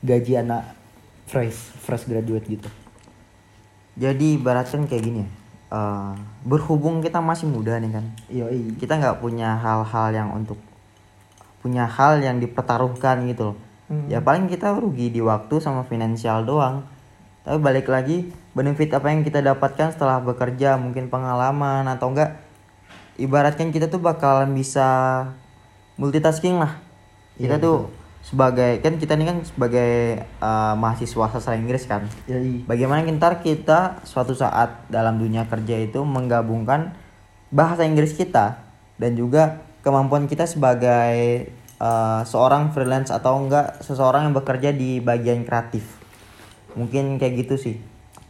gaji 0.00 0.40
anak 0.40 0.79
fresh 1.30 1.58
fresh 1.78 2.04
graduate 2.10 2.46
gitu. 2.50 2.68
jadi 3.94 4.26
ibaratkan 4.34 4.90
kayak 4.90 5.02
gini 5.06 5.18
ya 5.22 5.28
eh, 5.70 6.12
berhubung 6.42 6.98
kita 6.98 7.22
masih 7.22 7.46
muda 7.46 7.78
nih 7.78 7.94
kan 7.94 8.04
Yoi. 8.26 8.74
kita 8.76 8.98
nggak 8.98 9.22
punya 9.22 9.54
hal-hal 9.54 10.10
yang 10.10 10.34
untuk 10.34 10.58
punya 11.60 11.84
hal 11.84 12.24
yang 12.24 12.40
dipertaruhkan 12.40 13.28
gitu 13.28 13.52
loh. 13.52 13.56
Ya 14.08 14.22
paling 14.22 14.48
kita 14.48 14.72
rugi 14.72 15.12
di 15.12 15.20
waktu 15.20 15.60
sama 15.60 15.84
finansial 15.84 16.46
doang. 16.46 16.86
Tapi 17.44 17.58
balik 17.58 17.90
lagi 17.90 18.32
benefit 18.54 18.92
apa 18.94 19.12
yang 19.12 19.26
kita 19.26 19.42
dapatkan 19.42 19.96
setelah 19.96 20.22
bekerja 20.22 20.78
mungkin 20.78 21.10
pengalaman 21.12 21.88
atau 21.88 22.12
enggak 22.12 22.38
ibaratkan 23.18 23.74
kita 23.74 23.90
tuh 23.90 24.00
bakalan 24.00 24.54
bisa 24.54 25.26
multitasking 25.98 26.62
lah. 26.62 26.78
Kita 27.36 27.58
tuh 27.58 27.90
sebagai 28.20 28.84
kan 28.84 29.00
kita 29.00 29.16
ini 29.16 29.26
kan 29.26 29.38
sebagai 29.42 30.22
eh, 30.22 30.74
mahasiswa 30.76 31.26
sastra 31.32 31.56
Inggris 31.56 31.88
kan 31.88 32.04
Yoi. 32.28 32.68
Bagaimana 32.68 33.02
ntar 33.16 33.40
kita 33.40 34.04
suatu 34.04 34.36
saat 34.36 34.86
dalam 34.92 35.16
dunia 35.18 35.48
kerja 35.48 35.80
itu 35.80 36.04
menggabungkan 36.04 36.94
bahasa 37.50 37.82
Inggris 37.82 38.14
kita 38.14 38.62
dan 39.00 39.18
juga 39.18 39.64
kemampuan 39.82 40.28
kita 40.28 40.44
sebagai 40.44 41.48
uh, 41.80 42.22
seorang 42.22 42.70
freelance 42.70 43.10
atau 43.10 43.40
enggak 43.40 43.80
seseorang 43.80 44.28
yang 44.28 44.34
bekerja 44.36 44.70
di 44.70 45.00
bagian 45.00 45.42
kreatif. 45.42 45.98
Mungkin 46.76 47.18
kayak 47.18 47.48
gitu 47.48 47.54
sih. 47.56 47.76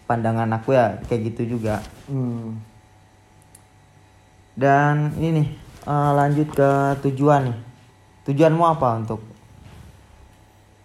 Pandangan 0.08 0.50
aku 0.56 0.74
ya 0.74 0.98
kayak 1.06 1.34
gitu 1.34 1.58
juga. 1.58 1.82
Hmm. 2.06 2.58
Dan 4.54 5.14
ini 5.18 5.28
nih 5.42 5.48
uh, 5.86 6.12
lanjut 6.14 6.48
ke 6.54 6.70
tujuan 7.06 7.50
nih. 7.50 7.58
Tujuanmu 8.30 8.62
apa 8.62 8.88
untuk 9.02 9.20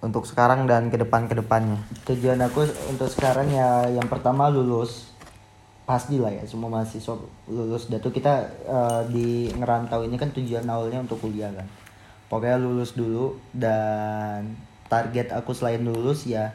untuk 0.06 0.30
sekarang 0.30 0.70
dan 0.70 0.94
ke 0.94 1.02
depan 1.02 1.26
ke 1.26 1.34
depannya? 1.34 1.82
Tujuan 2.06 2.38
aku 2.46 2.70
untuk 2.94 3.10
sekarang 3.10 3.50
ya 3.50 3.90
yang 3.90 4.06
pertama 4.06 4.54
lulus 4.54 5.10
pasti 5.86 6.22
lah 6.22 6.30
ya 6.30 6.46
semua 6.46 6.70
mahasiswa 6.70 7.18
lulus. 7.50 7.90
Datu 7.90 8.14
kita 8.14 8.46
eh, 8.70 9.02
di 9.10 9.50
ngerantau 9.50 10.06
ini 10.06 10.14
kan 10.22 10.30
tujuan 10.30 10.70
awalnya 10.70 11.02
untuk 11.02 11.26
kuliah 11.26 11.50
kan. 11.50 11.66
Pokoknya 12.30 12.62
lulus 12.62 12.94
dulu 12.94 13.38
dan 13.50 14.54
target 14.86 15.34
aku 15.34 15.58
selain 15.58 15.82
lulus 15.82 16.30
ya 16.30 16.54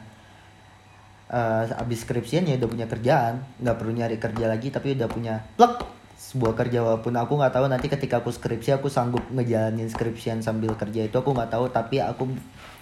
eh 1.31 1.63
abis 1.79 2.03
skripsian 2.03 2.43
ya 2.47 2.55
udah 2.55 2.69
punya 2.71 2.87
kerjaan. 2.87 3.43
Nggak 3.59 3.75
perlu 3.79 3.91
nyari 3.91 4.15
kerja 4.19 4.45
lagi 4.47 4.67
tapi 4.71 4.95
udah 4.95 5.07
punya 5.11 5.43
plek 5.59 5.79
sebuah 6.19 6.55
kerja. 6.59 6.83
Walaupun 6.83 7.15
aku 7.15 7.39
nggak 7.39 7.55
tahu 7.55 7.65
nanti 7.71 7.87
ketika 7.87 8.19
aku 8.19 8.35
skripsi 8.35 8.75
aku 8.79 8.91
sanggup 8.91 9.23
ngejalanin 9.31 9.87
skripsian 9.87 10.43
sambil 10.43 10.75
kerja 10.75 11.07
itu 11.07 11.15
aku 11.15 11.31
nggak 11.31 11.55
tahu. 11.55 11.71
Tapi 11.71 12.03
aku 12.03 12.27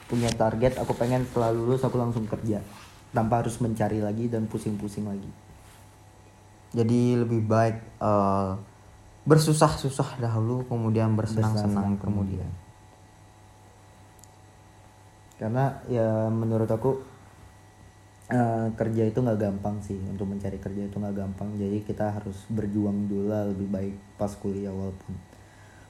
punya 0.09 0.33
target 0.33 0.81
aku 0.81 0.97
pengen 0.97 1.21
setelah 1.29 1.53
lulus 1.53 1.85
aku 1.85 2.01
langsung 2.01 2.25
kerja. 2.25 2.65
Tanpa 3.13 3.45
harus 3.45 3.61
mencari 3.61 4.01
lagi 4.01 4.25
dan 4.25 4.49
pusing-pusing 4.49 5.05
lagi. 5.05 5.29
Jadi 6.73 7.21
lebih 7.21 7.45
baik 7.45 7.77
eh, 8.01 8.51
bersusah-susah 9.29 10.17
dahulu 10.17 10.65
kemudian 10.65 11.13
bersenang-senang 11.13 12.01
kemudian. 12.01 12.49
karena 15.39 15.79
ya 15.87 16.27
menurut 16.27 16.67
aku 16.67 16.99
eh, 18.27 18.67
kerja 18.75 19.07
itu 19.07 19.23
nggak 19.23 19.39
gampang 19.39 19.79
sih. 19.85 19.95
Untuk 19.95 20.25
mencari 20.27 20.57
kerja 20.57 20.89
itu 20.89 20.97
nggak 20.97 21.15
gampang. 21.15 21.53
Jadi 21.55 21.85
kita 21.85 22.11
harus 22.17 22.43
berjuang 22.49 23.07
dulu 23.07 23.29
lah 23.29 23.47
lebih 23.47 23.69
baik 23.69 23.95
pas 24.17 24.33
kuliah 24.35 24.73
walaupun. 24.73 25.13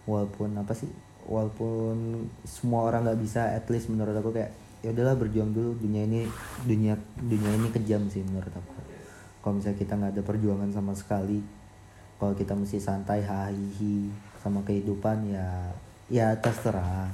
Walaupun 0.05 0.49
apa 0.59 0.75
sih 0.77 0.91
walaupun 1.27 2.27
semua 2.47 2.87
orang 2.87 3.07
nggak 3.07 3.19
bisa 3.19 3.41
at 3.55 3.65
least 3.67 3.91
menurut 3.91 4.15
aku 4.15 4.31
kayak 4.31 4.51
ya 4.79 4.95
udahlah 4.95 5.19
berjuang 5.19 5.51
dulu 5.51 5.75
dunia 5.75 6.07
ini 6.07 6.23
dunia 6.63 6.95
dunia 7.19 7.51
ini 7.59 7.67
kejam 7.73 8.07
sih 8.07 8.23
menurut 8.23 8.51
aku. 8.51 8.73
Kalau 9.39 9.53
misalnya 9.55 9.79
kita 9.79 9.93
nggak 9.95 10.13
ada 10.19 10.23
perjuangan 10.23 10.69
sama 10.71 10.93
sekali 10.95 11.39
kalau 12.19 12.35
kita 12.35 12.51
mesti 12.55 12.79
santai 12.83 13.23
hahihi 13.23 14.11
sama 14.43 14.63
kehidupan 14.63 15.31
ya 15.31 15.75
ya 16.11 16.35
terserah. 16.39 17.11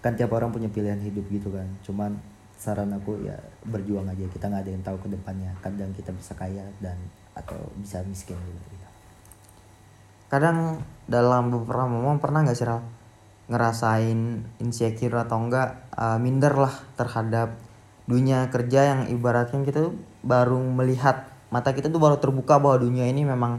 Kan 0.00 0.16
tiap 0.16 0.32
orang 0.32 0.48
punya 0.52 0.68
pilihan 0.68 1.00
hidup 1.00 1.28
gitu 1.28 1.52
kan. 1.52 1.68
Cuman 1.84 2.16
saran 2.56 2.92
aku 2.92 3.20
ya 3.24 3.36
berjuang 3.68 4.08
aja. 4.08 4.24
Kita 4.28 4.48
nggak 4.48 4.64
ada 4.64 4.72
yang 4.72 4.84
tahu 4.84 4.96
ke 5.04 5.08
depannya. 5.12 5.52
Kadang 5.60 5.92
kita 5.92 6.12
bisa 6.16 6.32
kaya 6.36 6.64
dan 6.80 6.96
atau 7.36 7.56
bisa 7.76 8.00
miskin 8.04 8.36
gitu. 8.36 8.80
Kadang 10.30 10.78
dalam 11.10 11.50
beberapa 11.50 11.90
momen 11.90 12.22
pernah 12.22 12.46
nggak 12.46 12.54
sih 12.54 12.62
ngerasain 13.50 14.46
insecure 14.62 15.18
atau 15.18 15.42
enggak 15.42 15.90
eh, 15.98 16.18
minder 16.22 16.54
lah 16.54 16.74
terhadap 16.94 17.58
dunia 18.06 18.46
kerja 18.48 18.96
yang 18.96 19.00
ibaratnya 19.10 19.62
kita 19.66 19.90
tuh 19.90 19.94
baru 20.22 20.58
melihat 20.58 21.26
mata 21.50 21.74
kita 21.74 21.90
tuh 21.90 21.98
baru 21.98 22.16
terbuka 22.22 22.62
bahwa 22.62 22.82
dunia 22.82 23.06
ini 23.10 23.26
memang 23.26 23.58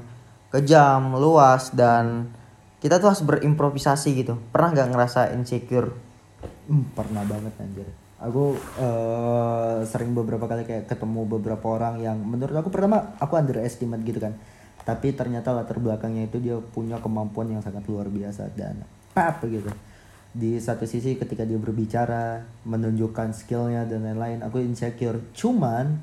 kejam 0.51 1.15
luas 1.15 1.71
dan 1.75 2.31
kita 2.79 2.97
tuh 2.97 3.13
harus 3.13 3.23
berimprovisasi 3.23 4.09
gitu 4.15 4.39
pernah 4.51 4.73
nggak 4.73 4.89
ngerasa 4.95 5.35
insecure 5.35 5.91
Hmm, 6.41 6.85
pernah 6.93 7.23
banget 7.25 7.53
anjir. 7.59 7.87
Aku 8.21 8.53
eh, 8.77 9.77
sering 9.89 10.13
beberapa 10.13 10.45
kali 10.45 10.63
kayak 10.63 10.85
ketemu 10.85 11.25
beberapa 11.25 11.65
orang 11.73 11.99
yang 11.99 12.21
menurut 12.21 12.53
aku 12.53 12.69
pertama 12.69 13.17
aku 13.17 13.33
underestimate 13.37 14.05
gitu 14.05 14.21
kan. 14.21 14.37
Tapi 14.81 15.13
ternyata 15.13 15.53
latar 15.53 15.77
belakangnya 15.77 16.29
itu 16.29 16.37
dia 16.41 16.57
punya 16.57 16.97
kemampuan 17.01 17.49
yang 17.49 17.61
sangat 17.61 17.85
luar 17.89 18.09
biasa 18.09 18.49
dan 18.53 18.81
pap 19.11 19.43
gitu. 19.45 19.71
Di 20.31 20.55
satu 20.63 20.87
sisi 20.87 21.19
ketika 21.19 21.43
dia 21.43 21.59
berbicara, 21.59 22.47
menunjukkan 22.63 23.35
skillnya 23.35 23.83
dan 23.83 24.07
lain-lain, 24.07 24.39
aku 24.39 24.63
insecure. 24.63 25.19
Cuman 25.35 25.99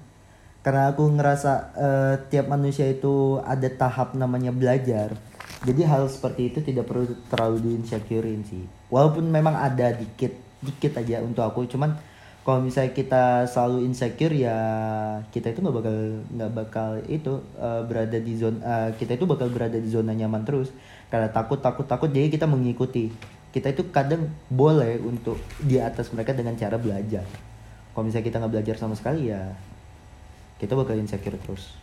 karena 0.61 0.93
aku 0.93 1.09
ngerasa 1.17 1.53
eh, 1.73 2.15
tiap 2.29 2.53
manusia 2.53 2.85
itu 2.93 3.41
ada 3.41 3.69
tahap 3.73 4.13
namanya 4.13 4.53
belajar. 4.53 5.17
Jadi 5.65 5.81
hal 5.83 6.07
seperti 6.07 6.53
itu 6.53 6.59
tidak 6.61 6.87
perlu 6.87 7.09
terlalu 7.33 7.65
diinsecurein 7.65 8.45
sih. 8.45 8.69
Walaupun 8.93 9.27
memang 9.27 9.57
ada 9.57 9.97
dikit 9.97 10.37
dikit 10.61 11.01
aja 11.01 11.25
untuk 11.25 11.43
aku, 11.43 11.65
cuman 11.67 11.97
kalau 12.49 12.65
misalnya 12.65 12.97
kita 12.97 13.45
selalu 13.45 13.85
insecure 13.85 14.33
ya 14.33 14.57
kita 15.29 15.53
itu 15.53 15.61
nggak 15.61 15.77
bakal 15.85 15.97
nggak 16.33 16.53
bakal 16.57 16.91
itu 17.05 17.33
eh, 17.61 17.83
berada 17.85 18.17
di 18.17 18.33
zona 18.41 18.59
eh, 18.65 18.91
kita 18.97 19.21
itu 19.21 19.29
bakal 19.29 19.53
berada 19.53 19.77
di 19.77 19.85
zona 19.93 20.17
nyaman 20.17 20.49
terus 20.49 20.73
karena 21.09 21.29
takut 21.33 21.61
takut 21.61 21.85
takut 21.89 22.09
jadi 22.13 22.29
kita 22.29 22.45
mengikuti. 22.45 23.13
Kita 23.49 23.73
itu 23.73 23.89
kadang 23.89 24.29
boleh 24.53 25.01
untuk 25.01 25.41
di 25.61 25.81
atas 25.81 26.13
mereka 26.13 26.37
dengan 26.37 26.53
cara 26.55 26.77
belajar. 26.77 27.25
Kalau 27.93 28.05
misalnya 28.05 28.27
kita 28.29 28.37
nggak 28.39 28.53
belajar 28.53 28.75
sama 28.77 28.95
sekali 28.95 29.33
ya 29.33 29.57
kita 30.59 30.75
bakal 30.75 30.99
insecure 30.99 31.39
terus. 31.39 31.75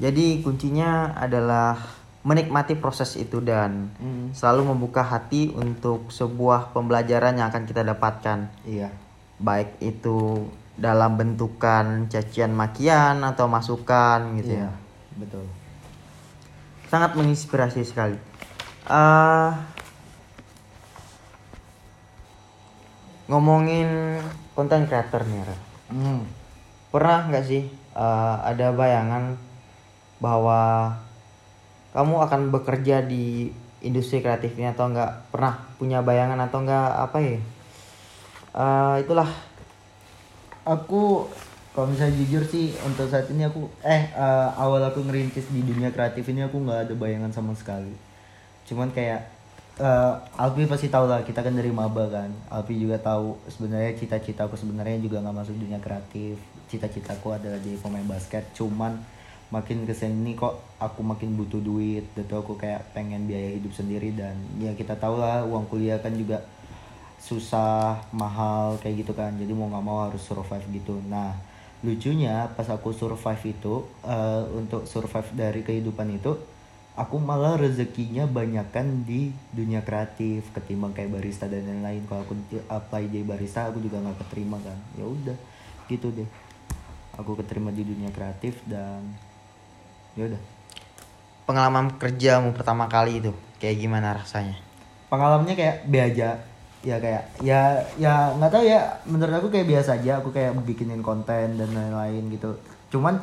Jadi 0.00 0.40
kuncinya 0.40 1.12
adalah 1.14 1.76
menikmati 2.24 2.74
proses 2.76 3.14
itu 3.14 3.38
dan 3.38 3.92
Hmm. 4.00 4.34
selalu 4.34 4.74
membuka 4.74 5.04
hati 5.04 5.52
untuk 5.54 6.10
sebuah 6.10 6.74
pembelajaran 6.74 7.38
yang 7.38 7.48
akan 7.52 7.64
kita 7.68 7.84
dapatkan. 7.86 8.50
Iya. 8.66 8.90
Baik 9.38 9.78
itu 9.78 10.48
dalam 10.78 11.18
bentukan 11.18 12.06
cacian 12.06 12.54
makian 12.54 13.26
atau 13.26 13.50
masukan 13.50 14.38
gitu 14.38 14.54
iya 14.54 14.70
ya 14.70 14.72
betul 15.18 15.42
sangat 16.88 17.14
menginspirasi 17.14 17.84
sekali. 17.84 18.16
Eh, 18.88 19.50
ngomongin 23.28 24.18
konten 24.56 24.88
creator 24.88 25.22
nih 25.28 25.44
Ra. 25.44 25.56
Hmm. 25.88 26.24
pernah 26.88 27.28
nggak 27.28 27.44
sih 27.44 27.68
eh, 27.96 28.36
ada 28.44 28.72
bayangan 28.72 29.36
bahwa 30.20 30.92
kamu 31.92 32.14
akan 32.24 32.42
bekerja 32.52 33.04
di 33.04 33.52
industri 33.84 34.24
kreatif 34.24 34.56
ini 34.56 34.72
atau 34.72 34.90
enggak 34.90 35.28
pernah 35.30 35.60
punya 35.76 36.00
bayangan 36.00 36.40
atau 36.48 36.64
enggak 36.64 36.88
apa 36.96 37.18
ya? 37.20 37.40
Eh, 38.56 38.94
itulah. 39.04 39.28
Aku 40.68 41.28
kalau 41.78 41.94
misalnya 41.94 42.18
jujur 42.18 42.42
sih 42.42 42.74
untuk 42.82 43.06
saat 43.06 43.30
ini 43.30 43.46
aku 43.46 43.70
eh 43.86 44.10
eh, 44.10 44.48
awal 44.58 44.82
aku 44.82 44.98
ngerintis 45.06 45.46
di 45.46 45.62
dunia 45.62 45.94
kreatif 45.94 46.26
ini 46.26 46.42
aku 46.42 46.58
nggak 46.58 46.90
ada 46.90 46.94
bayangan 46.98 47.30
sama 47.30 47.54
sekali. 47.54 47.94
Cuman 48.66 48.90
kayak 48.90 49.22
eh 49.78 50.14
Alpi 50.34 50.66
pasti 50.66 50.90
tahu 50.90 51.06
lah 51.06 51.22
kita 51.22 51.38
kan 51.38 51.54
dari 51.54 51.70
maba 51.70 52.10
kan. 52.10 52.34
Alpi 52.50 52.82
juga 52.82 52.98
tahu 52.98 53.38
sebenarnya 53.46 53.94
cita-cita 53.94 54.50
aku 54.50 54.58
sebenarnya 54.58 54.98
juga 54.98 55.22
nggak 55.22 55.36
masuk 55.38 55.54
dunia 55.54 55.78
kreatif. 55.78 56.42
Cita-citaku 56.66 57.38
adalah 57.38 57.62
jadi 57.62 57.78
pemain 57.78 58.10
basket. 58.10 58.42
Cuman 58.58 58.98
makin 59.54 59.86
ke 59.86 59.94
sini 59.94 60.34
kok 60.34 60.58
aku 60.82 61.06
makin 61.06 61.38
butuh 61.38 61.62
duit. 61.62 62.10
Tuh 62.10 62.42
aku 62.42 62.58
kayak 62.58 62.90
pengen 62.90 63.30
biaya 63.30 63.54
hidup 63.54 63.70
sendiri 63.70 64.18
dan 64.18 64.34
ya 64.58 64.74
kita 64.74 64.98
tahu 64.98 65.22
lah 65.22 65.46
uang 65.46 65.70
kuliah 65.70 66.02
kan 66.02 66.10
juga 66.18 66.42
susah 67.22 68.02
mahal 68.10 68.82
kayak 68.82 69.06
gitu 69.06 69.14
kan. 69.14 69.30
Jadi 69.38 69.54
mau 69.54 69.70
nggak 69.70 69.84
mau 69.86 70.10
harus 70.10 70.26
survive 70.26 70.66
gitu. 70.74 70.98
Nah 71.06 71.46
lucunya 71.78 72.50
pas 72.58 72.66
aku 72.66 72.90
survive 72.90 73.54
itu 73.54 73.86
eh, 74.02 74.42
untuk 74.54 74.86
survive 74.88 75.30
dari 75.34 75.62
kehidupan 75.62 76.18
itu 76.18 76.34
aku 76.98 77.22
malah 77.22 77.54
rezekinya 77.54 78.26
banyakan 78.26 79.06
di 79.06 79.30
dunia 79.54 79.86
kreatif 79.86 80.50
ketimbang 80.50 80.90
kayak 80.90 81.14
barista 81.14 81.46
dan 81.46 81.62
lain-lain. 81.62 82.02
Kalau 82.10 82.26
aku 82.26 82.34
apply 82.66 83.06
jadi 83.06 83.22
barista 83.22 83.70
aku 83.70 83.78
juga 83.78 84.02
nggak 84.02 84.18
keterima 84.26 84.58
kan. 84.58 84.78
Ya 84.98 85.06
udah 85.06 85.38
gitu 85.86 86.10
deh. 86.10 86.26
Aku 87.14 87.38
keterima 87.38 87.70
di 87.70 87.86
dunia 87.86 88.10
kreatif 88.10 88.58
dan 88.66 89.14
ya 90.18 90.26
udah. 90.26 90.42
Pengalaman 91.46 91.96
kerjamu 91.96 92.50
pertama 92.52 92.90
kali 92.90 93.22
itu 93.22 93.30
kayak 93.62 93.78
gimana 93.78 94.18
rasanya? 94.18 94.58
Pengalamannya 95.08 95.54
kayak 95.54 95.76
be 95.86 96.02
aja 96.02 96.42
ya 96.86 96.96
kayak 97.02 97.24
ya 97.42 97.82
ya 97.98 98.32
nggak 98.38 98.52
tahu 98.52 98.64
ya. 98.64 98.80
Menurut 99.06 99.34
aku 99.38 99.48
kayak 99.50 99.68
biasa 99.68 99.98
aja. 99.98 100.22
Aku 100.22 100.30
kayak 100.30 100.54
bikinin 100.62 101.02
konten 101.02 101.58
dan 101.58 101.70
lain-lain 101.70 102.28
gitu. 102.32 102.58
Cuman 102.94 103.20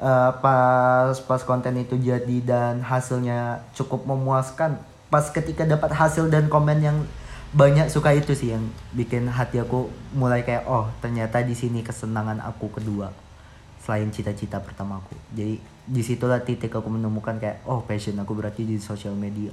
eh, 0.00 0.30
pas 0.42 1.14
pas 1.26 1.42
konten 1.42 1.76
itu 1.78 1.98
jadi 1.98 2.38
dan 2.42 2.82
hasilnya 2.82 3.62
cukup 3.74 4.06
memuaskan 4.06 4.80
pas 5.12 5.28
ketika 5.28 5.68
dapat 5.68 5.92
hasil 5.92 6.32
dan 6.32 6.48
komen 6.48 6.80
yang 6.80 6.98
banyak 7.52 7.92
suka 7.92 8.16
itu 8.16 8.32
sih 8.32 8.56
yang 8.56 8.64
bikin 8.96 9.28
hati 9.28 9.60
aku 9.60 9.92
mulai 10.16 10.40
kayak 10.40 10.64
oh 10.64 10.88
ternyata 11.04 11.44
di 11.44 11.52
sini 11.52 11.84
kesenangan 11.84 12.40
aku 12.40 12.72
kedua 12.72 13.12
selain 13.84 14.08
cita-cita 14.08 14.56
pertamaku 14.56 15.12
jadi 15.36 15.60
di 15.84 16.00
situlah 16.00 16.40
titik 16.40 16.72
aku 16.72 16.88
menemukan 16.88 17.36
kayak 17.36 17.60
oh 17.68 17.84
passion 17.84 18.16
aku 18.24 18.32
berarti 18.32 18.64
di 18.64 18.80
sosial 18.80 19.12
media 19.12 19.52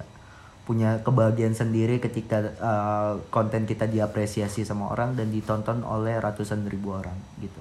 punya 0.69 1.01
kebahagiaan 1.01 1.57
sendiri 1.57 1.97
ketika 1.97 2.45
uh, 2.61 3.17
konten 3.33 3.65
kita 3.65 3.89
diapresiasi 3.89 4.61
sama 4.61 4.93
orang 4.93 5.17
dan 5.17 5.33
ditonton 5.33 5.81
oleh 5.81 6.21
ratusan 6.21 6.61
ribu 6.69 6.93
orang 6.93 7.17
gitu. 7.41 7.57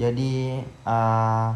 Jadi 0.00 0.64
eh, 0.64 1.48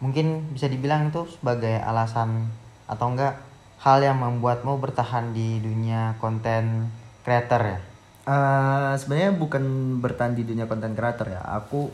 mungkin 0.00 0.48
bisa 0.56 0.66
dibilang 0.72 1.12
itu 1.12 1.28
sebagai 1.28 1.76
alasan 1.84 2.48
atau 2.88 3.12
enggak 3.12 3.36
hal 3.80 4.00
yang 4.00 4.20
membuatmu 4.20 4.80
bertahan 4.80 5.36
di 5.36 5.60
dunia 5.60 6.16
konten 6.16 6.88
creator 7.20 7.60
ya? 7.76 7.78
Eh, 8.24 8.92
sebenarnya 8.96 9.36
bukan 9.36 9.64
bertahan 10.00 10.32
di 10.32 10.48
dunia 10.48 10.64
konten 10.64 10.96
kreator 10.96 11.28
ya. 11.28 11.44
Aku 11.60 11.92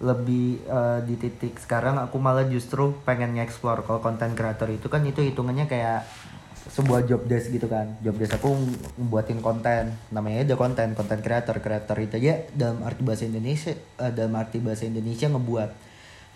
lebih 0.00 0.60
eh, 0.64 1.00
di 1.08 1.16
titik 1.16 1.56
sekarang 1.60 1.96
aku 2.00 2.20
malah 2.20 2.44
justru 2.48 2.92
pengen 3.04 3.36
nge-explore 3.36 3.84
kalau 3.84 4.00
konten 4.04 4.32
kreator 4.36 4.68
itu 4.68 4.88
kan 4.92 5.04
itu 5.04 5.24
hitungannya 5.24 5.68
kayak 5.68 6.04
sebuah 6.68 7.08
job 7.08 7.24
desk 7.24 7.48
gitu 7.54 7.64
kan. 7.70 7.96
Job 8.04 8.20
desk 8.20 8.36
aku 8.36 8.52
buatin 9.00 9.40
konten. 9.40 9.96
Namanya 10.12 10.44
ada 10.44 10.54
konten 10.60 10.92
konten 10.92 11.24
kreator 11.24 11.56
kreator 11.64 11.96
itu 12.02 12.20
aja 12.20 12.44
dalam 12.52 12.84
arti 12.84 13.00
bahasa 13.00 13.24
Indonesia 13.24 13.72
eh, 13.72 14.12
dalam 14.12 14.36
arti 14.36 14.60
bahasa 14.60 14.84
Indonesia 14.84 15.30
ngebuat. 15.32 15.70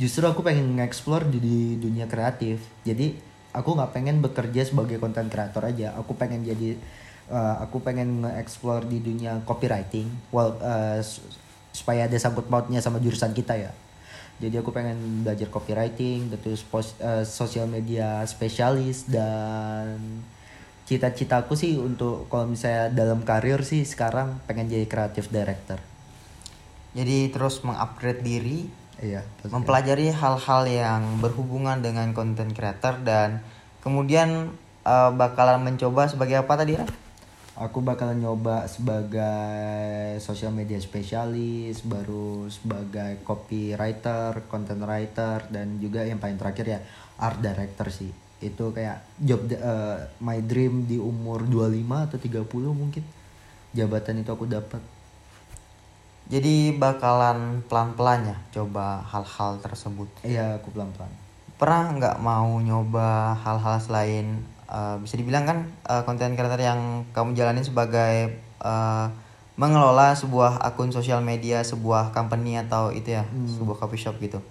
Justru 0.01 0.27
aku 0.27 0.43
pengen 0.43 0.75
nge-explore 0.81 1.29
di, 1.29 1.39
di 1.39 1.59
dunia 1.79 2.09
kreatif. 2.09 2.65
Jadi 2.83 3.15
aku 3.55 3.77
nggak 3.77 3.93
pengen 3.95 4.19
bekerja 4.25 4.67
sebagai 4.67 4.97
konten 4.97 5.29
kreator 5.29 5.69
aja. 5.69 5.93
Aku 6.01 6.17
pengen 6.17 6.41
jadi 6.41 6.79
eh, 7.29 7.55
aku 7.61 7.85
pengen 7.85 8.25
nge-explore 8.25 8.89
di 8.89 9.05
dunia 9.05 9.45
copywriting. 9.45 10.09
Well 10.33 10.57
eh, 10.65 11.05
s- 11.05 11.21
supaya 11.75 12.07
ada 12.07 12.15
sangkut 12.15 12.47
pautnya 12.47 12.79
sama 12.79 13.03
jurusan 13.03 13.35
kita 13.35 13.59
ya 13.59 13.75
jadi 14.43 14.61
aku 14.61 14.75
pengen 14.75 15.23
belajar 15.23 15.47
copywriting 15.47 16.33
terus 16.43 16.67
pos, 16.67 16.99
eh, 16.99 17.23
sosial 17.23 17.71
media 17.71 18.23
spesialis 18.27 19.07
dan 19.07 19.99
cita-citaku 20.85 21.57
sih 21.57 21.81
untuk 21.81 22.29
kalau 22.29 22.51
misalnya 22.51 22.93
dalam 22.93 23.25
karir 23.25 23.65
sih 23.65 23.87
sekarang 23.87 24.43
pengen 24.45 24.69
jadi 24.69 24.85
creative 24.85 25.31
director 25.33 25.79
jadi 26.93 27.31
terus 27.33 27.63
mengupgrade 27.65 28.21
diri 28.21 28.69
iya 29.01 29.25
mempelajari 29.49 30.13
hal-hal 30.13 30.63
yang 30.69 31.03
berhubungan 31.25 31.81
dengan 31.81 32.13
konten 32.13 32.53
creator 32.53 33.01
dan 33.01 33.41
kemudian 33.81 34.53
eh, 34.85 35.11
bakalan 35.15 35.63
mencoba 35.63 36.11
sebagai 36.11 36.43
apa 36.43 36.53
tadi 36.59 36.77
Ran? 36.77 37.04
Aku 37.55 37.87
bakalan 37.87 38.19
nyoba 38.19 38.67
sebagai 38.67 40.19
social 40.19 40.51
media 40.51 40.75
spesialis, 40.83 41.87
baru 41.87 42.51
sebagai 42.51 43.23
copywriter, 43.23 44.43
content 44.51 44.83
writer, 44.83 45.47
dan 45.55 45.79
juga 45.79 46.03
yang 46.03 46.19
paling 46.19 46.35
terakhir 46.35 46.67
ya 46.67 46.81
art 47.15 47.39
director 47.39 47.95
sih. 47.95 48.11
Itu 48.43 48.75
kayak 48.75 49.07
job 49.23 49.47
eh, 49.55 49.99
my 50.19 50.43
dream 50.43 50.91
di 50.91 50.99
umur 50.99 51.47
25 51.47 52.11
atau 52.11 52.19
30 52.19 52.75
mungkin. 52.75 53.05
Jabatan 53.71 54.23
itu 54.23 54.31
aku 54.35 54.47
dapat. 54.51 54.83
jadi 56.25 56.73
bakalan 56.81 57.61
pelan-pelan 57.69 58.33
ya 58.33 58.37
coba 58.49 59.05
hal-hal 59.13 59.61
tersebut 59.61 60.09
Iya, 60.25 60.57
aku 60.57 60.73
pelan-pelan. 60.73 61.13
pernah 61.61 61.93
nggak 62.01 62.17
mau 62.25 62.49
nyoba 62.65 63.37
hal-hal 63.45 63.77
selain 63.77 64.41
eh, 64.69 64.97
bisa 65.01 65.15
dibilang 65.17 65.45
kan 65.45 65.59
konten 66.05 66.37
creator 66.37 66.61
yang 66.61 67.05
kamu 67.13 67.37
jalanin 67.37 67.65
sebagai 67.65 68.37
eh, 68.41 69.07
mengelola 69.55 70.19
sebuah 70.19 70.67
akun 70.67 70.91
sosial 70.91 71.23
media 71.23 71.63
sebuah 71.63 72.11
company 72.11 72.59
atau 72.59 72.91
itu 72.91 73.15
ya 73.15 73.23
sebuah 73.31 73.79
coffee 73.79 74.03
shop 74.03 74.19
gitu. 74.19 74.43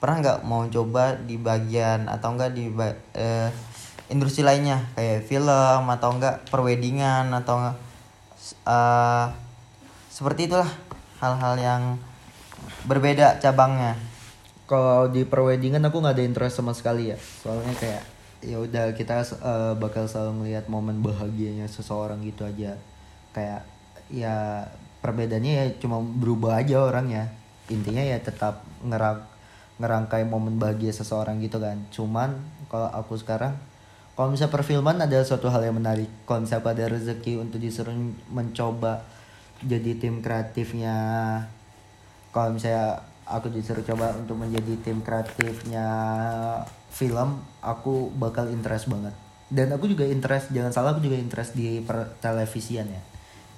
Pernah 0.00 0.16
nggak 0.24 0.38
mau 0.48 0.64
coba 0.68 1.16
di 1.16 1.36
bagian 1.36 2.08
atau 2.08 2.32
enggak 2.32 2.56
di 2.56 2.72
ba- 2.72 2.96
eh, 3.12 3.52
industri 4.08 4.44
lainnya? 4.44 4.80
Kayak 4.96 5.28
film 5.28 5.84
atau 5.92 6.08
enggak 6.16 6.48
perwedingan 6.48 7.28
atau 7.36 7.60
enggak 7.60 7.76
eh, 8.64 9.26
seperti 10.08 10.48
itulah 10.48 10.68
hal-hal 11.20 11.54
yang 11.60 11.82
berbeda 12.88 13.36
cabangnya. 13.36 13.92
Kalau 14.64 15.12
di 15.12 15.28
perweddingan 15.28 15.84
aku 15.84 16.00
nggak 16.00 16.16
ada 16.16 16.24
interest 16.24 16.58
sama 16.58 16.72
sekali 16.72 17.12
ya. 17.12 17.18
Soalnya 17.20 17.76
kayak 17.76 18.15
ya 18.44 18.60
udah 18.60 18.92
kita 18.96 19.24
eh, 19.24 19.74
bakal 19.76 20.04
selalu 20.08 20.44
melihat 20.44 20.68
momen 20.68 21.00
bahagianya 21.00 21.68
seseorang 21.68 22.20
gitu 22.24 22.44
aja. 22.44 22.76
Kayak 23.32 23.68
ya 24.12 24.66
perbedaannya 25.00 25.52
ya 25.52 25.64
cuma 25.80 26.00
berubah 26.00 26.60
aja 26.60 26.82
orangnya. 26.82 27.32
Intinya 27.72 28.02
ya 28.02 28.18
tetap 28.20 28.62
ngerang 28.84 29.24
ngerangkai 29.76 30.24
momen 30.24 30.56
bahagia 30.56 30.92
seseorang 30.92 31.40
gitu 31.44 31.60
kan. 31.60 31.76
Cuman 31.92 32.36
kalau 32.72 32.88
aku 32.92 33.16
sekarang 33.20 33.56
kalau 34.16 34.32
misalnya 34.32 34.56
perfilman 34.56 34.96
adalah 34.96 35.24
suatu 35.28 35.52
hal 35.52 35.60
yang 35.60 35.76
menarik. 35.76 36.08
Misalnya 36.24 36.64
ada 36.64 36.84
rezeki 36.88 37.36
untuk 37.36 37.60
disuruh 37.60 37.92
mencoba 38.32 39.04
jadi 39.64 39.96
tim 39.96 40.20
kreatifnya 40.20 40.96
kalau 42.36 42.52
misalnya 42.52 43.00
aku 43.26 43.50
disuruh 43.50 43.82
coba 43.82 44.14
untuk 44.14 44.38
menjadi 44.38 44.78
tim 44.86 45.02
kreatifnya 45.02 45.86
film 46.94 47.42
aku 47.58 48.14
bakal 48.14 48.46
interest 48.48 48.86
banget. 48.86 49.12
Dan 49.46 49.70
aku 49.74 49.90
juga 49.90 50.06
interest 50.06 50.50
jangan 50.50 50.70
salah 50.74 50.94
aku 50.94 51.02
juga 51.02 51.18
interest 51.18 51.54
di 51.58 51.82
per 51.82 52.18
televisian 52.22 52.86
ya. 52.86 53.02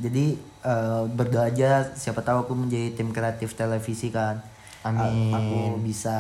Jadi 0.01 0.37
eh, 0.65 1.03
berdoa 1.13 1.53
aja 1.53 1.85
siapa 1.93 2.25
tahu 2.25 2.49
aku 2.49 2.53
menjadi 2.57 2.97
tim 2.97 3.13
kreatif 3.13 3.53
televisi 3.55 4.09
kan. 4.09 4.41
A- 4.87 4.95
Amin. 4.95 5.35
aku 5.35 5.59
bisa 5.83 6.17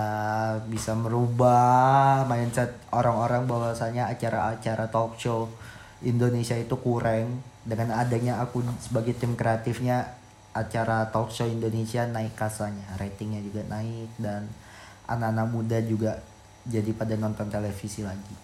bisa 0.66 0.92
merubah 0.92 2.26
mindset 2.26 2.74
orang-orang 2.90 3.46
bahwasanya 3.46 4.10
acara-acara 4.10 4.90
talk 4.90 5.14
show 5.16 5.48
Indonesia 6.04 6.58
itu 6.58 6.76
kurang. 6.76 7.40
Dengan 7.68 7.96
adanya 8.00 8.40
aku 8.40 8.64
sebagai 8.80 9.12
tim 9.14 9.36
kreatifnya 9.36 10.17
acara 10.52 11.08
talk 11.12 11.30
show 11.32 11.46
Indonesia 11.46 12.04
naik 12.08 12.34
kasanya. 12.34 12.96
Ratingnya 12.96 13.40
juga 13.44 13.62
naik 13.68 14.10
dan 14.20 14.48
anak-anak 15.08 15.48
muda 15.48 15.78
juga 15.80 16.20
jadi 16.68 16.92
pada 16.92 17.16
nonton 17.16 17.48
televisi 17.48 18.04
lagi. 18.04 18.36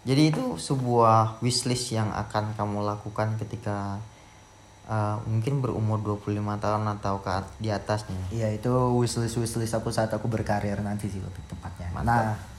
Jadi 0.00 0.32
itu 0.32 0.56
sebuah 0.56 1.44
wishlist 1.44 1.92
yang 1.92 2.08
akan 2.12 2.56
kamu 2.56 2.80
lakukan 2.84 3.36
ketika 3.36 4.00
eh, 4.88 5.16
mungkin 5.28 5.60
berumur 5.60 6.00
25 6.00 6.40
tahun 6.56 6.84
atau 6.96 7.20
ke 7.20 7.32
di 7.60 7.68
atasnya 7.68 8.16
iya 8.32 8.48
itu 8.48 8.72
wishlist 8.96 9.36
wishlist 9.36 9.76
aku 9.76 9.92
saat 9.92 10.08
aku 10.08 10.24
berkarir 10.24 10.80
nanti 10.80 11.12
sih 11.12 11.20
lebih 11.20 11.44
tepatnya. 11.52 11.92
Mantap. 11.92 12.08
nah 12.08 12.49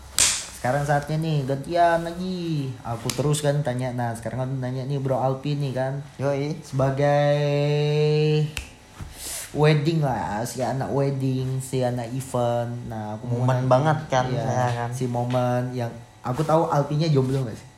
sekarang 0.61 0.85
saatnya 0.85 1.17
nih 1.17 1.37
gantian 1.49 2.05
lagi. 2.05 2.69
Aku 2.85 3.09
terus 3.09 3.41
kan 3.41 3.65
tanya 3.65 3.97
nah 3.97 4.13
sekarang 4.13 4.45
aku 4.45 4.53
nanya 4.61 4.85
nih 4.85 5.01
bro 5.01 5.17
Alpi 5.17 5.57
nih 5.57 5.73
kan. 5.73 6.05
Yoi. 6.21 6.53
Sebagai 6.61 7.33
wedding 9.57 10.05
lah 10.05 10.45
si 10.45 10.61
anak 10.61 10.93
wedding 10.93 11.57
si 11.65 11.81
anak 11.81 12.13
event. 12.13 12.77
Nah 12.85 13.17
aku 13.17 13.25
mau 13.25 13.41
Momen 13.41 13.65
nanya, 13.65 13.69
banget 13.73 13.97
kan 14.13 14.25
iya, 14.29 14.45
saya 14.45 14.69
kan. 14.85 14.89
si 14.93 15.09
momen 15.09 15.73
yang 15.73 15.89
aku 16.21 16.45
tahu 16.45 16.69
Alpinya 16.69 17.09
jomblo 17.09 17.41
gak 17.41 17.57
sih? 17.57 17.69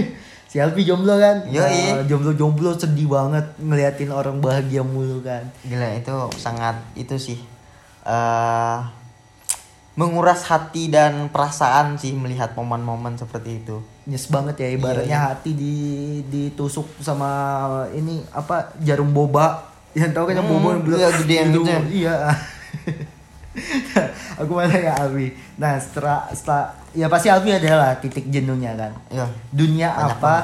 Si 0.52 0.56
Alpi 0.60 0.88
jomblo 0.88 1.20
kan? 1.20 1.44
Yoi. 1.48 2.08
jomblo 2.08 2.32
jomblo 2.32 2.72
sedih 2.72 3.08
banget 3.08 3.44
ngeliatin 3.60 4.08
orang 4.08 4.40
bahagia 4.40 4.80
mulu 4.80 5.20
kan. 5.20 5.44
Gila 5.60 5.92
itu 5.92 6.12
sangat 6.40 6.76
itu 6.96 7.20
sih. 7.20 7.36
Eh 8.08 9.01
menguras 9.92 10.48
hati 10.48 10.88
dan 10.88 11.28
perasaan 11.28 12.00
sih 12.00 12.16
melihat 12.16 12.56
momen-momen 12.56 13.14
seperti 13.14 13.60
itu. 13.60 13.76
Nyes 14.02 14.26
banget 14.26 14.56
ya 14.58 14.68
ibaratnya 14.72 15.04
Iya, 15.06 15.20
iya. 15.20 15.28
hati 15.30 15.50
di 15.52 15.74
ditusuk 16.26 16.88
sama 16.98 17.28
ini 17.92 18.24
apa 18.32 18.72
jarum 18.80 19.12
boba. 19.12 19.68
Yang 19.92 20.16
tahu 20.16 20.24
kan 20.24 20.34
yang 20.34 20.48
Hmm, 20.48 20.54
boba 20.56 20.68
yang 20.72 20.82
iya, 20.96 21.08
gede 21.12 21.34
yang 21.36 21.50
gitu. 21.52 21.60
gitu 21.60 21.68
ya. 21.68 21.80
iya. 21.92 22.14
Aku 24.40 24.56
mana 24.56 24.72
ya 24.72 24.96
Alwi. 24.96 25.36
Nah 25.60 25.76
setelah 25.76 26.24
setelah 26.32 26.72
ya 26.96 27.06
pasti 27.06 27.28
Alwi 27.28 27.52
adalah 27.52 28.00
titik 28.00 28.24
jenuhnya 28.26 28.72
kan? 28.72 28.92
Ya 29.12 29.28
dunia 29.52 29.92
Banyak 29.92 30.08
apa 30.16 30.34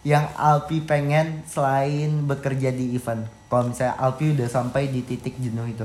yang 0.00 0.24
Alpi 0.32 0.80
pengen 0.80 1.44
selain 1.44 2.24
bekerja 2.24 2.72
di 2.72 2.96
event? 2.96 3.28
Kalau 3.52 3.68
misalnya 3.68 4.00
Alpi 4.00 4.32
udah 4.32 4.48
sampai 4.48 4.88
di 4.88 5.04
titik 5.04 5.36
jenuh 5.36 5.68
itu 5.68 5.84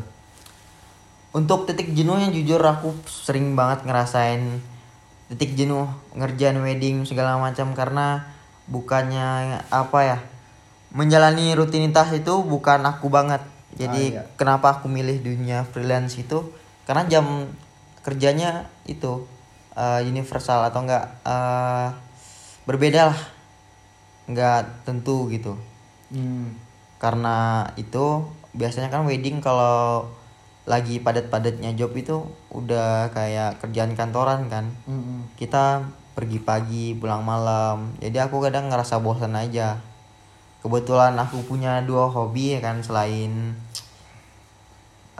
untuk 1.33 1.65
titik 1.65 1.91
jenuhnya 1.97 2.29
jujur 2.29 2.61
aku 2.61 2.93
sering 3.09 3.57
banget 3.57 3.89
ngerasain 3.89 4.61
titik 5.33 5.57
jenuh 5.57 5.89
ngerjain 6.13 6.57
wedding 6.61 7.09
segala 7.09 7.41
macam 7.41 7.73
karena 7.73 8.29
bukannya 8.69 9.59
apa 9.73 9.99
ya 10.05 10.17
menjalani 10.93 11.57
rutinitas 11.57 12.13
itu 12.13 12.45
bukan 12.45 12.85
aku 12.85 13.09
banget 13.09 13.41
jadi 13.73 14.21
Ah, 14.21 14.21
iya. 14.21 14.23
kenapa 14.37 14.77
aku 14.77 14.85
milih 14.85 15.25
dunia 15.25 15.65
freelance 15.65 16.21
itu 16.21 16.53
karena 16.85 17.09
jam 17.09 17.49
kerjanya 18.05 18.69
itu 18.85 19.25
eh, 19.73 20.05
universal 20.05 20.69
atau 20.69 20.85
enggak 20.85 21.05
eh, 21.25 21.87
berbeda 22.69 23.09
lah 23.09 23.19
nggak 24.29 24.85
tentu 24.85 25.27
gitu 25.33 25.57
hmm. 26.13 26.53
karena 27.01 27.67
itu 27.75 28.23
biasanya 28.53 28.93
kan 28.93 29.03
wedding 29.03 29.41
kalau 29.41 30.07
lagi 30.63 31.03
padat-padatnya 31.03 31.75
job 31.75 31.91
itu 31.93 32.23
udah 32.55 33.11
kayak 33.11 33.59
kerjaan 33.59 33.99
kantoran 33.99 34.47
kan 34.47 34.71
Mm-mm. 34.87 35.27
kita 35.35 35.83
pergi 36.15 36.39
pagi 36.39 36.85
pulang 36.95 37.25
malam 37.25 37.91
jadi 37.99 38.27
aku 38.31 38.39
kadang 38.39 38.71
ngerasa 38.71 39.03
bosan 39.03 39.35
aja 39.35 39.81
kebetulan 40.63 41.19
aku 41.19 41.43
punya 41.43 41.83
dua 41.83 42.07
hobi 42.07 42.55
ya 42.55 42.59
kan 42.63 42.79
selain 42.79 43.59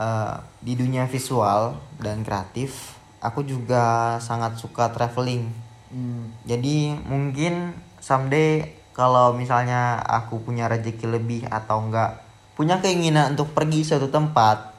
eh, 0.00 0.34
di 0.64 0.72
dunia 0.80 1.04
visual 1.04 1.76
dan 2.00 2.24
kreatif 2.24 2.96
aku 3.20 3.44
juga 3.44 4.16
sangat 4.20 4.56
suka 4.56 4.88
traveling 4.90 5.64
Hmm. 5.94 6.26
jadi 6.42 6.98
mungkin 7.06 7.70
someday 8.02 8.66
kalau 8.90 9.30
misalnya 9.30 10.02
aku 10.02 10.42
punya 10.42 10.66
rezeki 10.66 11.06
lebih 11.06 11.46
atau 11.46 11.86
enggak 11.86 12.18
punya 12.58 12.82
keinginan 12.82 13.38
untuk 13.38 13.54
pergi 13.54 13.86
suatu 13.86 14.10
tempat, 14.10 14.73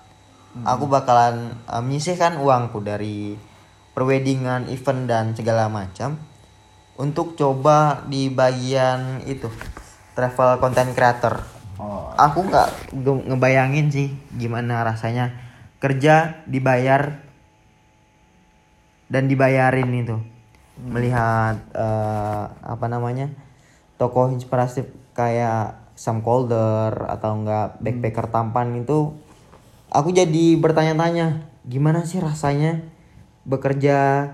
aku 0.64 0.88
bakalan 0.88 1.52
eh, 1.68 1.82
menyisihkan 1.84 2.40
uangku 2.40 2.80
dari 2.80 3.36
perweddingan, 3.92 4.72
event 4.72 5.02
dan 5.08 5.26
segala 5.36 5.68
macam 5.68 6.16
untuk 6.96 7.36
coba 7.36 8.08
di 8.08 8.32
bagian 8.32 9.20
itu 9.28 9.52
travel 10.16 10.60
content 10.64 10.96
creator. 10.96 11.44
oh. 11.76 12.12
Aku 12.16 12.48
nggak 12.48 12.96
nge- 12.96 13.26
ngebayangin 13.28 13.88
sih 13.92 14.08
gimana 14.32 14.88
rasanya 14.88 15.36
kerja 15.84 16.44
dibayar 16.48 17.20
dan 19.12 19.28
dibayarin 19.28 19.92
itu. 19.92 20.16
Melihat 20.76 21.60
eh, 21.76 22.44
apa 22.52 22.86
namanya 22.88 23.32
tokoh 23.96 24.32
inspiratif 24.32 24.92
kayak 25.16 25.80
Sam 25.96 26.20
Calder 26.20 26.92
atau 27.08 27.40
enggak 27.40 27.80
backpacker 27.80 28.28
tampan 28.28 28.76
itu 28.76 29.16
aku 29.96 30.12
jadi 30.12 30.60
bertanya-tanya 30.60 31.48
gimana 31.64 32.04
sih 32.04 32.20
rasanya 32.20 32.84
bekerja 33.48 34.30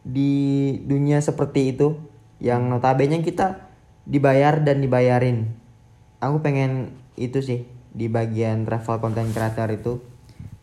di 0.00 0.32
dunia 0.88 1.20
seperti 1.20 1.76
itu? 1.76 2.00
Yang 2.40 2.62
notabene 2.72 3.20
kita 3.20 3.68
dibayar 4.08 4.58
dan 4.64 4.80
dibayarin. 4.80 5.52
Aku 6.18 6.40
pengen 6.40 6.96
itu 7.14 7.44
sih 7.44 7.68
di 7.92 8.08
bagian 8.08 8.64
travel 8.64 8.98
content 8.98 9.30
creator 9.30 9.68
itu. 9.70 9.92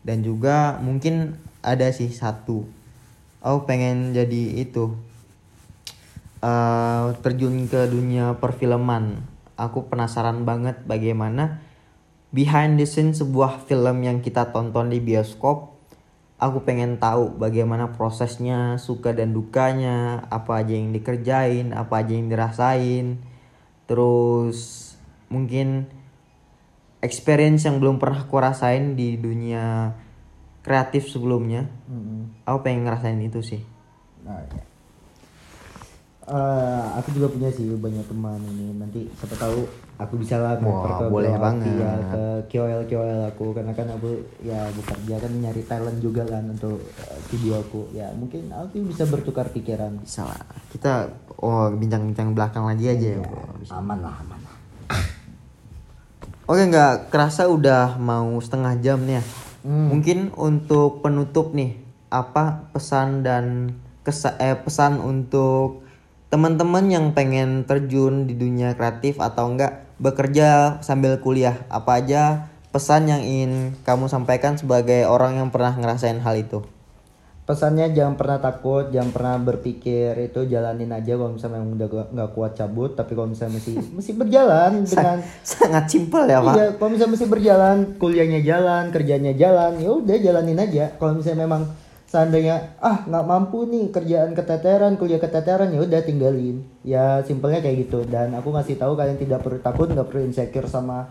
Dan 0.02 0.26
juga 0.26 0.76
mungkin 0.82 1.38
ada 1.62 1.88
sih 1.94 2.10
satu. 2.10 2.66
Aku 3.40 3.64
pengen 3.64 4.12
jadi 4.12 4.60
itu 4.60 4.92
eh, 6.44 7.06
terjun 7.22 7.70
ke 7.70 7.88
dunia 7.88 8.36
perfilman. 8.36 9.24
Aku 9.56 9.88
penasaran 9.88 10.44
banget 10.44 10.80
bagaimana 10.84 11.60
behind 12.30 12.78
the 12.78 12.86
scene 12.86 13.10
sebuah 13.14 13.66
film 13.66 14.06
yang 14.06 14.22
kita 14.22 14.54
tonton 14.54 14.90
di 14.90 15.02
bioskop 15.02 15.74
aku 16.40 16.64
pengen 16.64 16.96
tahu 16.96 17.36
bagaimana 17.36 17.92
prosesnya 17.92 18.80
suka 18.80 19.12
dan 19.12 19.36
dukanya 19.36 20.24
apa 20.32 20.64
aja 20.64 20.72
yang 20.72 20.94
dikerjain 20.94 21.74
apa 21.76 22.00
aja 22.00 22.12
yang 22.16 22.30
dirasain 22.30 23.20
terus 23.84 24.92
mungkin 25.28 25.90
experience 27.02 27.66
yang 27.66 27.82
belum 27.82 27.98
pernah 27.98 28.24
aku 28.24 28.36
rasain 28.38 28.94
di 28.94 29.18
dunia 29.18 29.92
kreatif 30.62 31.10
sebelumnya 31.10 31.68
Mm-mm. 31.90 32.46
aku 32.46 32.58
pengen 32.64 32.88
ngerasain 32.88 33.20
itu 33.20 33.42
sih 33.42 33.62
Nah, 34.20 34.36
ya. 34.52 34.69
Eh, 36.30 36.82
aku 36.94 37.10
juga 37.18 37.26
punya 37.26 37.50
sih 37.50 37.74
banyak 37.74 38.06
teman 38.06 38.38
ini 38.54 38.78
nanti 38.78 39.02
siapa 39.18 39.34
tahu 39.34 39.66
aku 39.98 40.14
bisa 40.14 40.38
lah 40.38 40.54
Wah, 40.62 41.02
ke 41.02 41.10
boleh 41.10 41.34
banget. 41.34 41.74
ya, 41.74 41.90
ke 42.06 42.22
KOL 42.46 42.86
KOL 42.86 43.20
aku 43.34 43.50
karena 43.50 43.74
kan 43.74 43.90
aku 43.90 44.14
ya 44.38 44.70
bekerja 44.70 45.18
kan 45.18 45.32
nyari 45.42 45.66
talent 45.66 45.98
juga 45.98 46.22
kan 46.30 46.46
untuk 46.46 46.78
eh, 47.02 47.18
video 47.34 47.58
aku 47.58 47.90
ya 47.90 48.14
mungkin 48.14 48.46
aku 48.46 48.78
bisa 48.78 49.10
bertukar 49.10 49.50
pikiran 49.50 49.98
Bisa 50.06 50.22
lah. 50.22 50.38
Kita 50.70 51.10
oh 51.42 51.66
bincang-bincang 51.74 52.30
belakang 52.30 52.62
lagi 52.62 52.86
aja 52.86 53.18
ya. 53.18 53.26
bro. 53.26 53.42
aman 53.74 53.98
lah 53.98 54.14
aman 54.22 54.38
lah 54.38 54.54
Oke 56.46 56.62
nggak 56.62 57.10
kerasa 57.10 57.50
udah 57.50 57.98
mau 57.98 58.38
setengah 58.38 58.78
jam 58.78 59.02
nih 59.02 59.18
ya. 59.18 59.24
Hmm. 59.66 59.98
Mungkin 59.98 60.30
untuk 60.38 61.02
penutup 61.02 61.58
nih 61.58 61.74
apa 62.06 62.70
pesan 62.70 63.26
dan 63.26 63.74
kesa 64.06 64.38
eh, 64.38 64.54
pesan 64.54 65.02
untuk 65.02 65.89
teman-teman 66.30 66.86
yang 66.86 67.10
pengen 67.10 67.66
terjun 67.66 68.30
di 68.30 68.38
dunia 68.38 68.78
kreatif 68.78 69.18
atau 69.18 69.50
enggak 69.50 69.82
bekerja 69.98 70.78
sambil 70.78 71.18
kuliah 71.18 71.66
apa 71.66 71.98
aja 71.98 72.46
pesan 72.70 73.10
yang 73.10 73.18
ingin 73.26 73.74
kamu 73.82 74.06
sampaikan 74.06 74.54
sebagai 74.54 75.10
orang 75.10 75.42
yang 75.42 75.50
pernah 75.50 75.74
ngerasain 75.74 76.22
hal 76.22 76.38
itu. 76.38 76.62
pesannya 77.50 77.90
jangan 77.90 78.14
pernah 78.14 78.38
takut 78.38 78.94
jangan 78.94 79.10
pernah 79.10 79.34
berpikir 79.42 80.14
itu 80.22 80.46
jalanin 80.46 80.94
aja 80.94 81.18
kalau 81.18 81.34
misalnya 81.34 81.58
memang 81.58 81.82
udah 81.82 81.88
gak- 81.90 82.10
nggak 82.14 82.30
kuat 82.30 82.52
cabut 82.54 82.94
tapi 82.94 83.18
kalau 83.18 83.26
misalnya 83.26 83.58
masih 83.58 83.74
masih 83.98 84.14
berjalan 84.14 84.70
dengan 84.86 85.18
Sangat 85.42 85.84
simpel 85.90 86.30
ya 86.30 86.38
pak. 86.38 86.54
Iya, 86.54 86.66
kalau 86.78 86.90
misalnya 86.94 87.12
masih 87.18 87.26
berjalan, 87.26 87.76
kuliahnya 87.98 88.40
jalan, 88.46 88.84
kerjanya 88.94 89.32
jalan, 89.34 89.82
ya 89.82 89.90
udah 89.90 90.16
jalanin 90.22 90.62
aja. 90.62 90.94
Kalau 90.94 91.18
misalnya 91.18 91.42
memang 91.42 91.66
seandainya 92.10 92.74
ah 92.82 93.06
nggak 93.06 93.22
mampu 93.22 93.70
nih 93.70 93.94
kerjaan 93.94 94.34
keteteran, 94.34 94.98
kuliah 94.98 95.22
keteteran, 95.22 95.70
ya 95.70 95.86
udah 95.86 96.02
tinggalin. 96.02 96.66
Ya 96.82 97.22
simpelnya 97.22 97.62
kayak 97.62 97.86
gitu. 97.86 98.02
Dan 98.02 98.34
aku 98.34 98.50
ngasih 98.50 98.74
tahu 98.82 98.98
kalian 98.98 99.14
tidak 99.22 99.46
perlu 99.46 99.62
takut, 99.62 99.86
nggak 99.86 100.10
perlu 100.10 100.26
insecure 100.26 100.66
sama 100.66 101.06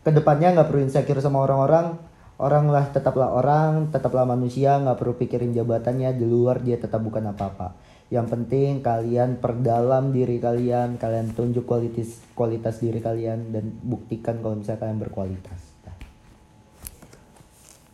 ke 0.00 0.08
depannya, 0.08 0.56
nggak 0.56 0.68
perlu 0.72 0.80
insecure 0.88 1.20
sama 1.20 1.44
orang-orang. 1.44 2.00
Orang 2.40 2.72
lah 2.72 2.88
tetaplah 2.88 3.36
orang, 3.36 3.92
tetaplah 3.92 4.24
manusia, 4.24 4.80
nggak 4.80 4.96
perlu 4.96 5.12
pikirin 5.20 5.52
jabatannya 5.52 6.16
di 6.16 6.24
luar 6.24 6.64
dia 6.64 6.80
tetap 6.80 7.04
bukan 7.04 7.28
apa-apa. 7.36 7.76
Yang 8.08 8.26
penting 8.32 8.80
kalian 8.80 9.44
perdalam 9.44 10.08
diri 10.08 10.40
kalian, 10.40 10.96
kalian 10.96 11.36
tunjuk 11.36 11.68
kualitas 11.68 12.24
kualitas 12.32 12.80
diri 12.80 13.04
kalian 13.04 13.52
dan 13.52 13.76
buktikan 13.84 14.40
kalau 14.40 14.56
misalnya 14.56 14.88
kalian 14.88 14.98
berkualitas. 15.04 15.69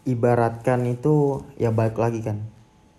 Ibaratkan 0.06 0.86
itu 0.86 1.42
ya 1.54 1.68
balik 1.68 1.98
lagi 1.98 2.22
kan 2.22 2.38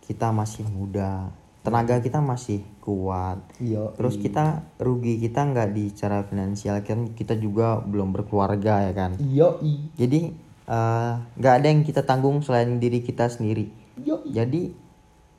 kita 0.04 0.30
masih 0.30 0.68
muda 0.68 1.32
tenaga 1.64 2.00
kita 2.00 2.20
masih 2.20 2.64
kuat 2.80 3.40
Iya. 3.60 3.92
terus 3.96 4.16
kita 4.16 4.64
rugi 4.78 5.16
kita 5.18 5.44
nggak 5.44 5.70
di 5.72 5.92
cara 5.92 6.24
finansial 6.24 6.80
kan 6.82 7.12
kita 7.12 7.36
juga 7.36 7.80
belum 7.80 8.12
berkeluarga 8.12 8.88
ya 8.88 8.94
kan 8.94 9.16
Iya, 9.20 9.56
i. 9.60 9.88
jadi 9.96 10.32
eh, 10.64 11.12
nggak 11.34 11.54
ada 11.54 11.68
yang 11.68 11.84
kita 11.84 12.04
tanggung 12.04 12.40
selain 12.40 12.76
diri 12.76 13.00
kita 13.00 13.28
sendiri 13.28 13.68
Iya, 13.98 14.16
i. 14.22 14.32
jadi 14.32 14.62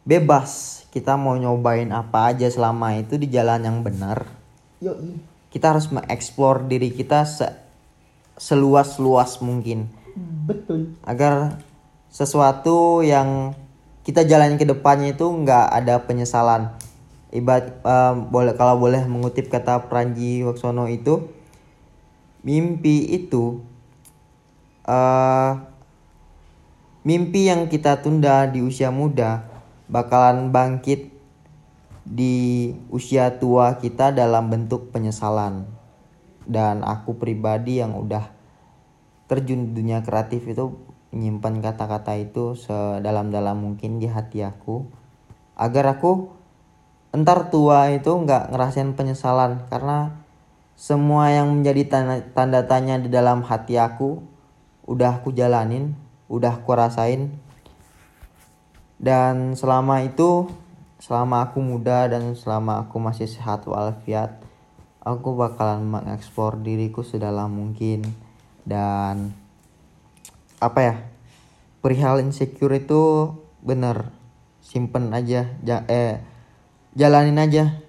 bebas 0.05 0.85
kita 0.89 1.17
mau 1.17 1.33
nyobain 1.33 1.89
apa 1.89 2.33
aja 2.33 2.49
selama 2.49 2.93
itu 2.95 3.17
di 3.17 3.29
jalan 3.29 3.61
yang 3.61 3.81
benar 3.81 4.25
Iya, 4.81 4.97
i. 4.99 5.17
kita 5.49 5.73
harus 5.73 5.89
mengeksplor 5.89 6.65
diri 6.65 6.89
kita 6.89 7.25
se- 7.25 7.57
seluas-luas 8.37 9.41
mungkin 9.41 9.89
Betul. 10.49 10.97
agar 11.05 11.61
sesuatu 12.09 13.05
yang 13.05 13.53
kita 14.03 14.25
jalani 14.25 14.57
ke 14.57 14.65
depannya 14.65 15.13
itu 15.13 15.29
nggak 15.29 15.67
ada 15.69 16.01
penyesalan. 16.09 16.73
Ibarat 17.29 17.85
eh, 17.85 18.15
boleh 18.17 18.57
kalau 18.57 18.81
boleh 18.81 19.05
mengutip 19.05 19.53
kata 19.53 19.93
Pranji 19.93 20.41
Waksono 20.41 20.89
itu 20.89 21.29
mimpi 22.41 23.05
itu 23.13 23.61
eh 24.89 25.53
mimpi 27.05 27.53
yang 27.53 27.69
kita 27.69 28.01
tunda 28.01 28.49
di 28.49 28.65
usia 28.65 28.89
muda 28.89 29.45
bakalan 29.93 30.49
bangkit 30.49 31.13
di 32.09 32.73
usia 32.89 33.37
tua 33.37 33.77
kita 33.77 34.17
dalam 34.17 34.49
bentuk 34.49 34.89
penyesalan. 34.89 35.69
Dan 36.49 36.81
aku 36.81 37.21
pribadi 37.21 37.85
yang 37.85 37.93
udah 37.93 38.38
terjun 39.29 39.77
dunia 39.77 40.01
kreatif 40.01 40.49
itu 40.49 40.75
menyimpan 41.13 41.61
kata-kata 41.61 42.17
itu 42.17 42.57
sedalam-dalam 42.57 43.55
mungkin 43.55 44.01
di 44.01 44.09
hati 44.09 44.41
aku. 44.43 44.89
Agar 45.55 46.01
aku 46.01 46.33
entar 47.13 47.53
tua 47.53 47.93
itu 47.93 48.09
nggak 48.09 48.53
ngerasain 48.53 48.97
penyesalan 48.97 49.69
karena 49.69 50.25
semua 50.79 51.29
yang 51.29 51.53
menjadi 51.53 51.83
tanda, 51.93 52.17
tanda 52.33 52.61
tanya 52.65 52.97
di 52.97 53.13
dalam 53.13 53.45
hati 53.45 53.77
aku 53.77 54.25
udah 54.89 55.21
aku 55.21 55.37
jalanin 55.37 55.93
udah 56.33 56.61
aku 56.61 56.73
rasain. 56.73 57.37
Dan 58.99 59.55
selama 59.55 60.03
itu 60.03 60.51
selama 60.99 61.47
aku 61.47 61.63
muda 61.63 62.11
dan 62.11 62.35
selama 62.35 62.83
aku 62.83 62.99
masih 62.99 63.31
sehat 63.31 63.63
walafiat 63.71 64.43
aku 64.99 65.39
bakalan 65.39 65.87
mengeksplor 65.87 66.59
diriku 66.59 67.07
sedalam 67.07 67.55
mungkin 67.55 68.03
dan 68.69 69.33
apa 70.61 70.79
ya 70.85 70.95
perihal 71.81 72.21
insecure 72.21 72.77
itu 72.77 73.33
bener 73.65 74.13
simpen 74.61 75.11
aja 75.17 75.57
ja- 75.65 75.89
eh 75.89 76.21
jalanin 76.93 77.41
aja. 77.41 77.81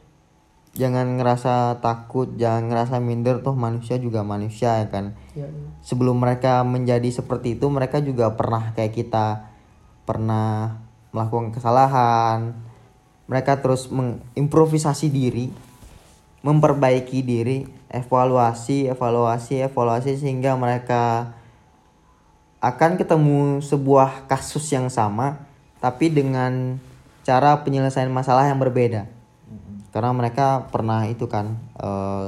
Jangan 0.70 1.18
ngerasa 1.20 1.84
takut 1.84 2.40
jangan 2.40 2.72
ngerasa 2.72 3.02
minder 3.04 3.44
toh 3.44 3.58
manusia 3.58 4.00
juga 4.00 4.24
manusia 4.24 4.80
ya 4.80 4.88
kan? 4.88 5.18
I. 5.36 5.44
sebelum 5.84 6.22
mereka 6.22 6.64
menjadi 6.64 7.10
seperti 7.10 7.58
itu 7.60 7.68
mereka 7.68 8.00
juga 8.00 8.32
pernah 8.38 8.72
kayak 8.78 8.94
kita 8.96 9.50
pernah 10.08 10.80
melakukan 11.12 11.52
kesalahan. 11.52 12.56
Mereka 13.28 13.60
terus 13.62 13.90
mengimprovisasi 13.92 15.10
diri 15.12 15.52
memperbaiki 16.40 17.20
diri 17.20 17.68
evaluasi 17.90 18.90
evaluasi 18.90 19.66
evaluasi 19.66 20.18
sehingga 20.18 20.54
mereka 20.54 21.34
akan 22.60 23.00
ketemu 23.00 23.64
sebuah 23.66 24.30
kasus 24.30 24.68
yang 24.70 24.92
sama 24.92 25.50
tapi 25.80 26.12
dengan 26.12 26.78
cara 27.24 27.64
penyelesaian 27.64 28.12
masalah 28.12 28.52
yang 28.52 28.60
berbeda. 28.60 29.08
Karena 29.90 30.12
mereka 30.14 30.70
pernah 30.70 31.08
itu 31.08 31.26
kan 31.26 31.58
eh, 31.80 32.28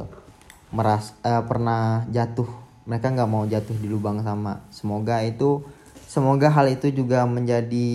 meras 0.72 1.14
eh, 1.22 1.44
pernah 1.46 2.08
jatuh. 2.10 2.48
Mereka 2.88 3.14
nggak 3.14 3.30
mau 3.30 3.46
jatuh 3.46 3.76
di 3.78 3.88
lubang 3.92 4.24
sama. 4.26 4.66
Semoga 4.74 5.22
itu 5.22 5.62
semoga 6.08 6.50
hal 6.50 6.72
itu 6.72 6.90
juga 6.90 7.28
menjadi 7.28 7.92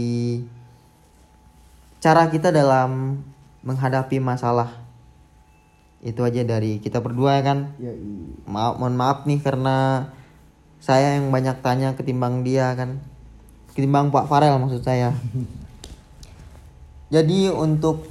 cara 2.00 2.28
kita 2.30 2.54
dalam 2.54 3.20
menghadapi 3.66 4.22
masalah 4.22 4.85
itu 6.06 6.22
aja 6.22 6.46
dari 6.46 6.78
kita 6.78 7.02
berdua 7.02 7.42
ya 7.42 7.42
kan? 7.42 7.58
Iya, 7.82 7.90
i. 7.98 8.10
maaf 8.46 8.78
mohon 8.78 8.94
maaf 8.94 9.26
nih 9.26 9.42
karena 9.42 10.06
saya 10.78 11.18
yang 11.18 11.34
banyak 11.34 11.58
tanya 11.66 11.98
ketimbang 11.98 12.46
dia 12.46 12.70
kan. 12.78 13.02
Ketimbang 13.74 14.14
Pak 14.14 14.30
Farel 14.30 14.54
maksud 14.62 14.86
saya. 14.86 15.10
Jadi 17.10 17.50
untuk 17.50 18.06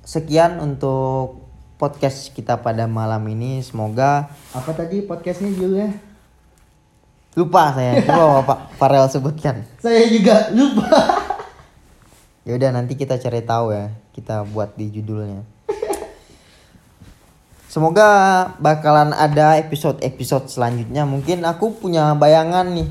sekian 0.00 0.64
untuk 0.64 1.44
podcast 1.76 2.32
kita 2.32 2.64
pada 2.64 2.88
malam 2.88 3.20
ini. 3.28 3.60
Semoga 3.60 4.32
Apa 4.56 4.72
tadi 4.72 5.04
podcastnya 5.04 5.52
judulnya? 5.52 5.92
lupa 7.36 7.70
saya. 7.76 8.00
Coba 8.08 8.42
Pak 8.48 8.60
Farel 8.80 9.06
sebutkan. 9.12 9.62
Saya 9.76 10.08
juga 10.08 10.48
lupa. 10.56 10.88
ya 12.48 12.56
udah 12.56 12.70
nanti 12.72 12.96
kita 12.96 13.20
cari 13.20 13.44
tahu 13.44 13.76
ya 13.76 13.92
kita 14.16 14.48
buat 14.48 14.72
di 14.74 14.88
judulnya 14.88 15.44
semoga 17.70 18.10
bakalan 18.58 19.14
ada 19.14 19.54
episode-episode 19.62 20.50
selanjutnya 20.50 21.06
mungkin 21.06 21.46
aku 21.46 21.78
punya 21.78 22.10
bayangan 22.18 22.66
nih 22.74 22.90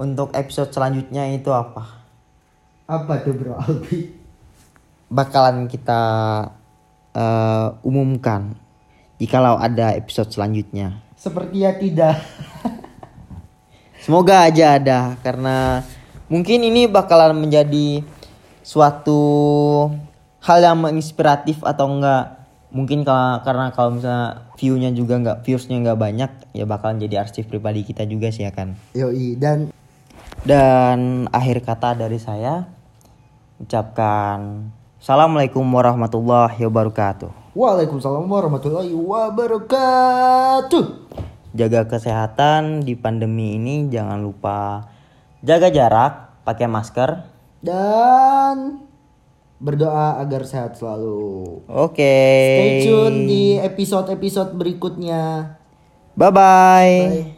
untuk 0.00 0.32
episode 0.32 0.72
selanjutnya 0.72 1.28
itu 1.28 1.52
apa 1.52 2.00
Apa 2.88 3.20
tuh 3.20 3.36
Bro 3.36 3.52
Albi? 3.60 4.16
bakalan 5.12 5.68
kita 5.68 6.00
eh, 7.12 7.68
umumkan 7.84 8.56
jikalau 9.20 9.60
ada 9.60 9.92
episode 9.92 10.32
selanjutnya 10.32 11.04
Sepertinya 11.18 11.74
tidak. 11.74 12.14
Semoga 14.06 14.46
aja 14.46 14.78
ada 14.78 15.18
karena 15.26 15.82
mungkin 16.30 16.62
ini 16.62 16.86
bakalan 16.86 17.34
menjadi 17.34 18.06
suatu 18.62 19.18
hal 20.38 20.62
yang 20.62 20.78
menginspiratif 20.78 21.58
atau 21.66 21.90
enggak 21.90 22.37
mungkin 22.68 23.00
kalau 23.02 23.40
karena 23.42 23.72
kalau 23.72 23.96
misalnya 23.96 24.52
view-nya 24.60 24.90
juga 24.92 25.14
enggak 25.16 25.38
viewsnya 25.44 25.80
enggak 25.80 25.98
banyak 25.98 26.30
ya 26.52 26.64
bakalan 26.68 27.00
jadi 27.00 27.24
arsip 27.24 27.48
pribadi 27.48 27.84
kita 27.84 28.04
juga 28.04 28.28
sih 28.28 28.44
ya 28.44 28.52
kan 28.52 28.76
Yoi 28.92 29.40
dan 29.40 29.72
dan 30.44 31.26
akhir 31.32 31.64
kata 31.64 31.96
dari 31.96 32.20
saya 32.20 32.68
ucapkan 33.58 34.70
Assalamualaikum 34.98 35.62
warahmatullahi 35.62 36.58
wabarakatuh. 36.58 37.54
Waalaikumsalam 37.54 38.26
warahmatullahi 38.26 38.90
wabarakatuh. 38.90 40.84
Jaga 41.54 41.86
kesehatan 41.86 42.82
di 42.82 42.98
pandemi 42.98 43.54
ini 43.54 43.86
jangan 43.94 44.18
lupa 44.18 44.90
jaga 45.46 45.70
jarak, 45.70 46.42
pakai 46.42 46.66
masker. 46.66 47.30
Dan 47.62 48.87
berdoa 49.58 50.22
agar 50.22 50.46
sehat 50.46 50.78
selalu. 50.78 51.62
Oke. 51.66 52.16
Stay 52.58 52.86
tune 52.86 53.26
di 53.26 53.42
episode-episode 53.58 54.54
berikutnya. 54.54 55.58
Bye 56.14 56.32
bye. 56.34 56.94
Bye. 57.10 57.37